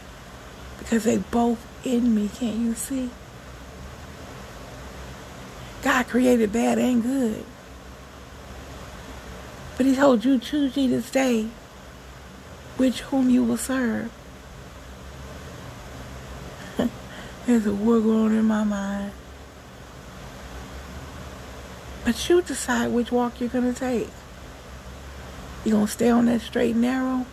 because 0.78 1.04
they 1.04 1.18
both 1.18 1.64
in 1.84 2.14
me, 2.14 2.28
can't 2.28 2.56
you 2.56 2.74
see? 2.74 3.10
God 5.82 6.08
created 6.08 6.52
bad 6.52 6.78
and 6.78 7.02
good. 7.02 7.44
But 9.76 9.86
he 9.86 9.94
told 9.94 10.24
you, 10.24 10.38
choose 10.38 10.76
ye 10.76 10.88
this 10.88 11.10
day 11.10 11.48
which 12.76 13.00
whom 13.02 13.30
you 13.30 13.42
will 13.42 13.56
serve. 13.56 14.10
There's 17.46 17.66
a 17.66 17.72
war 17.74 18.00
going 18.00 18.18
on 18.18 18.32
in 18.32 18.44
my 18.44 18.64
mind. 18.64 19.12
But 22.06 22.28
you 22.28 22.40
decide 22.40 22.92
which 22.92 23.10
walk 23.10 23.40
you're 23.40 23.48
going 23.48 23.74
to 23.74 23.76
take. 23.76 24.08
You're 25.64 25.72
going 25.72 25.86
to 25.86 25.92
stay 25.92 26.08
on 26.08 26.26
that 26.26 26.40
straight 26.40 26.74
and 26.74 26.82
narrow? 26.82 27.26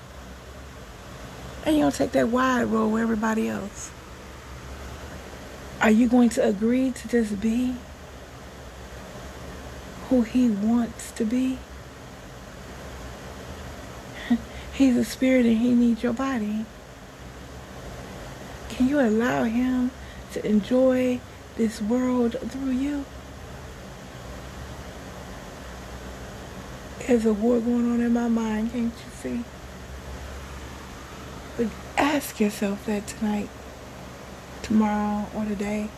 And 1.64 1.78
you're 1.78 1.84
going 1.84 1.92
to 1.92 1.98
take 2.00 2.12
that 2.14 2.30
wide 2.30 2.64
road 2.64 2.88
with 2.88 3.04
everybody 3.04 3.48
else? 3.48 3.92
Are 5.80 5.92
you 5.92 6.08
going 6.10 6.30
to 6.30 6.44
agree 6.44 6.90
to 6.90 7.08
just 7.08 7.40
be 7.40 7.76
who 10.10 10.24
he 10.24 10.50
wants 10.50 11.12
to 11.12 11.24
be? 11.24 11.60
He's 14.74 14.98
a 14.98 15.06
spirit 15.06 15.46
and 15.46 15.60
he 15.60 15.76
needs 15.76 16.02
your 16.02 16.14
body. 16.14 16.66
Can 18.70 18.90
you 18.90 19.00
allow 19.00 19.44
him 19.44 19.92
to 20.32 20.44
enjoy 20.44 21.20
this 21.58 21.80
world 21.80 22.38
through 22.50 22.72
you? 22.72 23.06
There's 27.08 27.26
a 27.26 27.34
war 27.34 27.60
going 27.60 27.92
on 27.92 28.00
in 28.00 28.13
my 28.13 28.30
mind, 28.30 28.72
can't 28.72 28.94
you 28.94 29.12
see? 29.22 29.44
But 31.58 31.68
ask 31.98 32.39
yourself 32.39 32.86
that 32.86 33.08
tonight, 33.08 33.50
tomorrow, 34.62 35.28
or 35.36 35.44
today. 35.44 35.89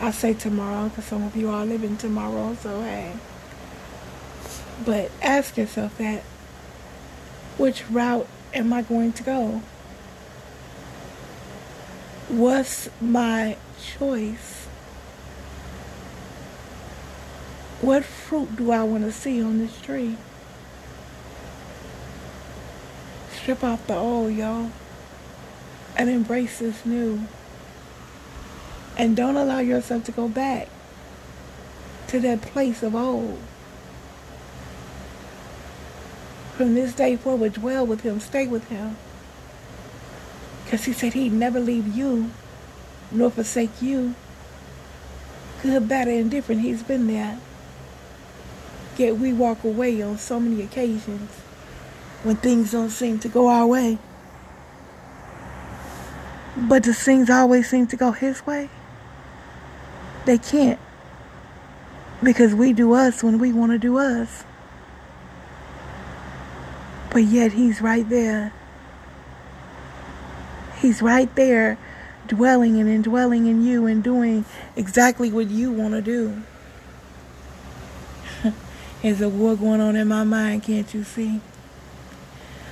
I 0.00 0.12
say 0.12 0.32
tomorrow 0.32 0.88
because 0.88 1.06
some 1.06 1.24
of 1.24 1.34
you 1.36 1.50
are 1.50 1.66
living 1.66 1.96
tomorrow, 1.96 2.56
so 2.60 2.82
hey. 2.82 3.14
But 4.84 5.10
ask 5.20 5.56
yourself 5.56 5.98
that. 5.98 6.22
Which 7.58 7.88
route 7.90 8.26
am 8.52 8.72
I 8.72 8.82
going 8.82 9.12
to 9.12 9.22
go? 9.22 9.62
What's 12.28 12.88
my 13.00 13.56
choice? 13.80 14.63
What 17.84 18.02
fruit 18.02 18.56
do 18.56 18.70
I 18.70 18.82
want 18.82 19.04
to 19.04 19.12
see 19.12 19.42
on 19.42 19.58
this 19.58 19.78
tree? 19.82 20.16
Strip 23.30 23.62
off 23.62 23.86
the 23.86 23.94
old, 23.94 24.32
y'all. 24.32 24.70
and 25.94 26.08
embrace 26.08 26.60
this 26.60 26.86
new. 26.86 27.20
And 28.96 29.14
don't 29.14 29.36
allow 29.36 29.58
yourself 29.58 30.04
to 30.04 30.12
go 30.12 30.28
back 30.28 30.68
to 32.06 32.18
that 32.20 32.40
place 32.40 32.82
of 32.82 32.94
old. 32.94 33.38
From 36.56 36.74
this 36.74 36.94
day 36.94 37.16
forward, 37.16 37.52
dwell 37.52 37.84
with 37.86 38.00
him, 38.00 38.18
stay 38.18 38.46
with 38.46 38.66
him. 38.68 38.96
Because 40.64 40.86
he 40.86 40.94
said 40.94 41.12
he'd 41.12 41.34
never 41.34 41.60
leave 41.60 41.94
you 41.94 42.30
nor 43.10 43.30
forsake 43.30 43.82
you. 43.82 44.14
Good, 45.62 45.86
bad, 45.86 46.08
or 46.08 46.12
indifferent, 46.12 46.62
he's 46.62 46.82
been 46.82 47.08
there. 47.08 47.38
Yet 48.96 49.16
we 49.16 49.32
walk 49.32 49.64
away 49.64 50.00
on 50.02 50.18
so 50.18 50.38
many 50.38 50.62
occasions 50.62 51.30
when 52.22 52.36
things 52.36 52.72
don't 52.72 52.90
seem 52.90 53.18
to 53.20 53.28
go 53.28 53.48
our 53.48 53.66
way. 53.66 53.98
But 56.56 56.84
does 56.84 56.98
things 56.98 57.28
always 57.28 57.68
seem 57.68 57.86
to 57.88 57.96
go 57.96 58.12
his 58.12 58.46
way? 58.46 58.70
They 60.24 60.38
can't. 60.38 60.78
Because 62.22 62.54
we 62.54 62.72
do 62.72 62.94
us 62.94 63.22
when 63.22 63.38
we 63.38 63.52
want 63.52 63.72
to 63.72 63.78
do 63.78 63.98
us. 63.98 64.44
But 67.10 67.24
yet 67.24 67.52
he's 67.52 67.80
right 67.80 68.08
there. 68.08 68.52
He's 70.80 71.02
right 71.02 71.34
there 71.34 71.78
dwelling 72.26 72.80
and 72.80 72.88
indwelling 72.88 73.46
in 73.46 73.64
you 73.64 73.86
and 73.86 74.02
doing 74.02 74.44
exactly 74.76 75.30
what 75.30 75.48
you 75.48 75.70
want 75.70 75.94
to 75.94 76.00
do. 76.00 76.42
There's 79.04 79.20
a 79.20 79.28
war 79.28 79.54
going 79.54 79.82
on 79.82 79.96
in 79.96 80.08
my 80.08 80.24
mind, 80.24 80.62
can't 80.62 80.94
you 80.94 81.04
see? 81.04 81.42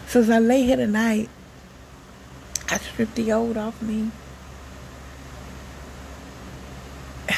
So 0.07 0.21
as 0.21 0.31
I 0.31 0.39
lay 0.39 0.63
here 0.63 0.79
tonight, 0.79 1.29
I 2.71 2.79
stripped 2.79 3.17
the 3.17 3.31
old 3.31 3.59
off 3.59 3.83
me. 3.83 4.11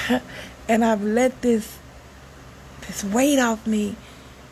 and 0.69 0.85
I've 0.85 1.03
let 1.03 1.43
this 1.43 1.79
this 2.87 3.03
weight 3.03 3.41
off 3.41 3.67
me. 3.67 3.97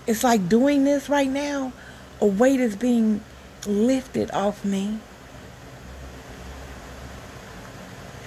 It's 0.09 0.25
like 0.25 0.49
doing 0.49 0.83
this 0.83 1.09
right 1.09 1.31
now. 1.31 1.73
A 2.21 2.27
weight 2.27 2.59
is 2.59 2.75
being 2.75 3.23
lifted 3.65 4.29
off 4.33 4.65
me. 4.65 4.99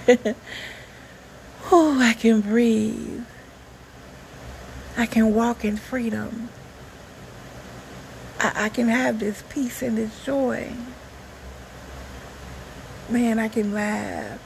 oh, 1.70 2.00
I 2.00 2.14
can 2.14 2.40
breathe. 2.40 3.26
I 4.96 5.06
can 5.06 5.34
walk 5.34 5.64
in 5.64 5.76
freedom. 5.76 6.48
I, 8.40 8.64
I 8.64 8.68
can 8.68 8.88
have 8.88 9.18
this 9.18 9.42
peace 9.48 9.82
and 9.82 9.98
this 9.98 10.24
joy. 10.24 10.72
Man, 13.08 13.38
I 13.38 13.48
can 13.48 13.72
laugh 13.72 14.40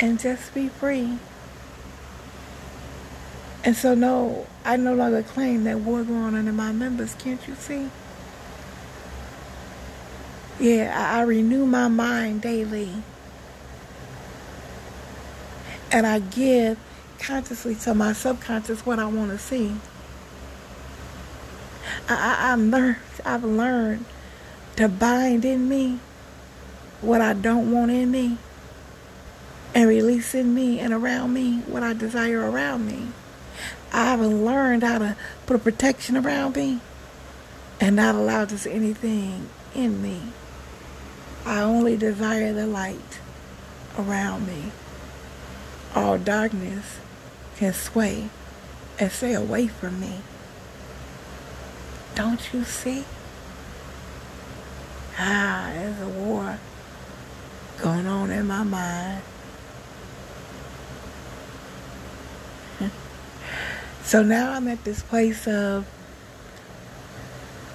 and 0.00 0.20
just 0.20 0.54
be 0.54 0.68
free. 0.68 1.18
And 3.64 3.76
so, 3.76 3.94
no, 3.94 4.46
I 4.64 4.76
no 4.76 4.94
longer 4.94 5.22
claim 5.22 5.64
that 5.64 5.80
war 5.80 6.04
going 6.04 6.36
on 6.36 6.48
in 6.48 6.54
my 6.54 6.72
members. 6.72 7.14
Can't 7.14 7.46
you 7.48 7.54
see? 7.54 7.90
Yeah, 10.60 10.94
I, 10.96 11.20
I 11.20 11.22
renew 11.22 11.66
my 11.66 11.88
mind 11.88 12.42
daily. 12.42 13.02
And 15.90 16.06
I 16.06 16.20
give 16.20 16.78
consciously 17.18 17.74
to 17.74 17.94
my 17.94 18.12
subconscious 18.12 18.86
what 18.86 18.98
I 18.98 19.06
want 19.06 19.30
to 19.30 19.38
see. 19.38 19.74
I, 22.08 22.14
I, 22.14 22.52
I've 22.52 22.60
learned, 22.60 22.96
I've 23.24 23.44
learned 23.44 24.04
to 24.76 24.88
bind 24.88 25.44
in 25.44 25.68
me 25.68 25.98
what 27.00 27.20
I 27.20 27.32
don't 27.32 27.70
want 27.70 27.90
in 27.90 28.10
me 28.10 28.38
and 29.74 29.88
release 29.88 30.34
in 30.34 30.54
me 30.54 30.80
and 30.80 30.92
around 30.92 31.32
me 31.32 31.58
what 31.66 31.82
I 31.82 31.92
desire 31.92 32.50
around 32.50 32.86
me. 32.86 33.08
I 33.92 34.04
haven't 34.04 34.44
learned 34.44 34.82
how 34.82 34.98
to 34.98 35.16
put 35.46 35.56
a 35.56 35.58
protection 35.58 36.16
around 36.16 36.56
me 36.56 36.80
and 37.80 37.96
not 37.96 38.14
allow 38.14 38.44
just 38.44 38.66
anything 38.66 39.48
in 39.74 40.02
me. 40.02 40.20
I 41.44 41.60
only 41.60 41.96
desire 41.96 42.52
the 42.52 42.66
light 42.66 43.20
around 43.98 44.46
me. 44.46 44.72
All 45.94 46.18
darkness 46.18 46.98
can 47.58 47.72
sway 47.72 48.30
and 49.00 49.10
stay 49.10 49.34
away 49.34 49.66
from 49.66 50.00
me. 50.00 50.20
Don't 52.14 52.40
you 52.52 52.62
see? 52.62 53.04
Ah, 55.18 55.70
there's 55.74 56.00
a 56.00 56.08
war 56.08 56.58
going 57.78 58.06
on 58.06 58.30
in 58.30 58.46
my 58.46 58.62
mind. 58.62 59.22
so 64.04 64.22
now 64.22 64.52
I'm 64.52 64.68
at 64.68 64.84
this 64.84 65.02
place 65.02 65.48
of, 65.48 65.84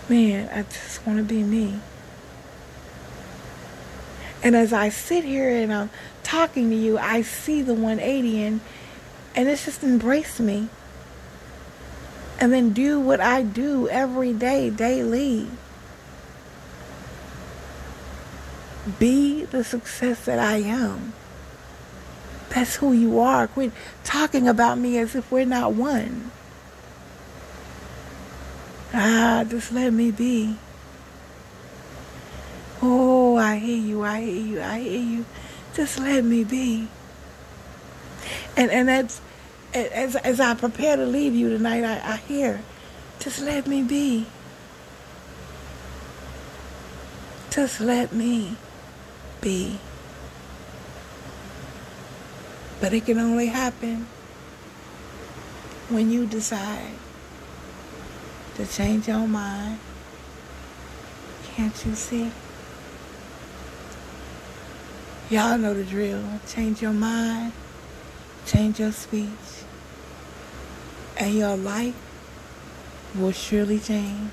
man, 0.08 0.50
I 0.54 0.64
just 0.64 1.06
want 1.06 1.18
to 1.18 1.26
be 1.26 1.44
me. 1.44 1.80
And 4.42 4.56
as 4.56 4.72
I 4.72 4.88
sit 4.88 5.26
here 5.26 5.50
and 5.50 5.74
I'm 5.74 5.90
talking 6.24 6.70
to 6.70 6.76
you, 6.76 6.98
I 6.98 7.22
see 7.22 7.62
the 7.62 7.74
180 7.74 8.44
and 8.44 8.62
and 9.36 9.50
it's 9.50 9.66
just 9.66 9.84
embrace 9.84 10.40
me. 10.40 10.70
And 12.40 12.52
then 12.52 12.74
do 12.74 13.00
what 13.00 13.22
I 13.22 13.42
do 13.42 13.88
every 13.90 14.34
day, 14.34 14.70
daily. 14.70 15.48
Be 19.00 19.46
the 19.46 19.64
success 19.64 20.26
that 20.26 20.40
I 20.40 20.58
am. 20.58 21.14
That's 22.50 22.76
who 22.76 22.92
you 22.92 23.20
are. 23.20 23.48
Quit 23.48 23.72
talking 24.04 24.48
about 24.48 24.78
me 24.78 24.98
as 24.98 25.16
if 25.16 25.32
we're 25.32 25.46
not 25.46 25.74
one. 25.74 26.32
Ah, 28.94 29.44
just 29.48 29.72
let 29.72 29.92
me 29.92 30.12
be. 30.12 30.58
Oh, 32.82 33.38
I 33.38 33.58
hear 33.58 33.78
you, 33.78 34.04
I 34.04 34.22
hear 34.22 34.46
you, 34.46 34.62
I 34.62 34.80
hear 34.80 35.00
you. 35.00 35.26
Just 35.74 35.98
let 35.98 36.24
me 36.24 36.44
be. 36.44 36.90
And 38.56 38.70
and 38.72 38.88
that's 38.88 39.22
as 39.74 40.16
as 40.18 40.40
I 40.40 40.54
prepare 40.54 40.96
to 40.96 41.06
leave 41.06 41.34
you 41.34 41.50
tonight, 41.50 41.84
I, 41.84 42.14
I 42.14 42.18
hear, 42.18 42.62
just 43.20 43.42
let 43.42 43.68
me 43.68 43.82
be. 43.82 44.26
Just 47.50 47.82
let 47.82 48.14
me 48.14 48.56
be. 49.42 49.80
But 52.80 52.94
it 52.94 53.06
can 53.06 53.18
only 53.20 53.48
happen 53.48 54.08
when 55.90 56.12
you 56.12 56.26
decide 56.26 56.92
to 58.56 58.66
change 58.66 59.08
your 59.08 59.28
mind. 59.28 59.80
Can't 61.56 61.86
you 61.86 61.96
see? 61.96 62.32
Y'all 65.30 65.58
know 65.58 65.74
the 65.74 65.84
drill. 65.84 66.24
Change 66.48 66.82
your 66.82 66.94
mind 66.94 67.54
change 68.46 68.80
your 68.80 68.92
speech, 68.92 69.30
and 71.18 71.34
your 71.36 71.56
life 71.56 71.96
will 73.16 73.32
surely 73.32 73.80
change. 73.80 74.32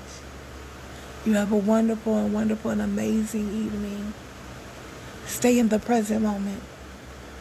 You 1.25 1.33
have 1.33 1.51
a 1.51 1.57
wonderful 1.57 2.17
and 2.17 2.33
wonderful 2.33 2.71
and 2.71 2.81
amazing 2.81 3.47
evening. 3.47 4.13
Stay 5.25 5.59
in 5.59 5.69
the 5.69 5.79
present 5.79 6.23
moment 6.23 6.61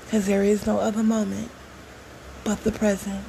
because 0.05 0.27
there 0.27 0.45
is 0.45 0.67
no 0.67 0.79
other 0.79 1.03
moment 1.03 1.51
but 2.45 2.63
the 2.65 2.73
present. 2.73 3.25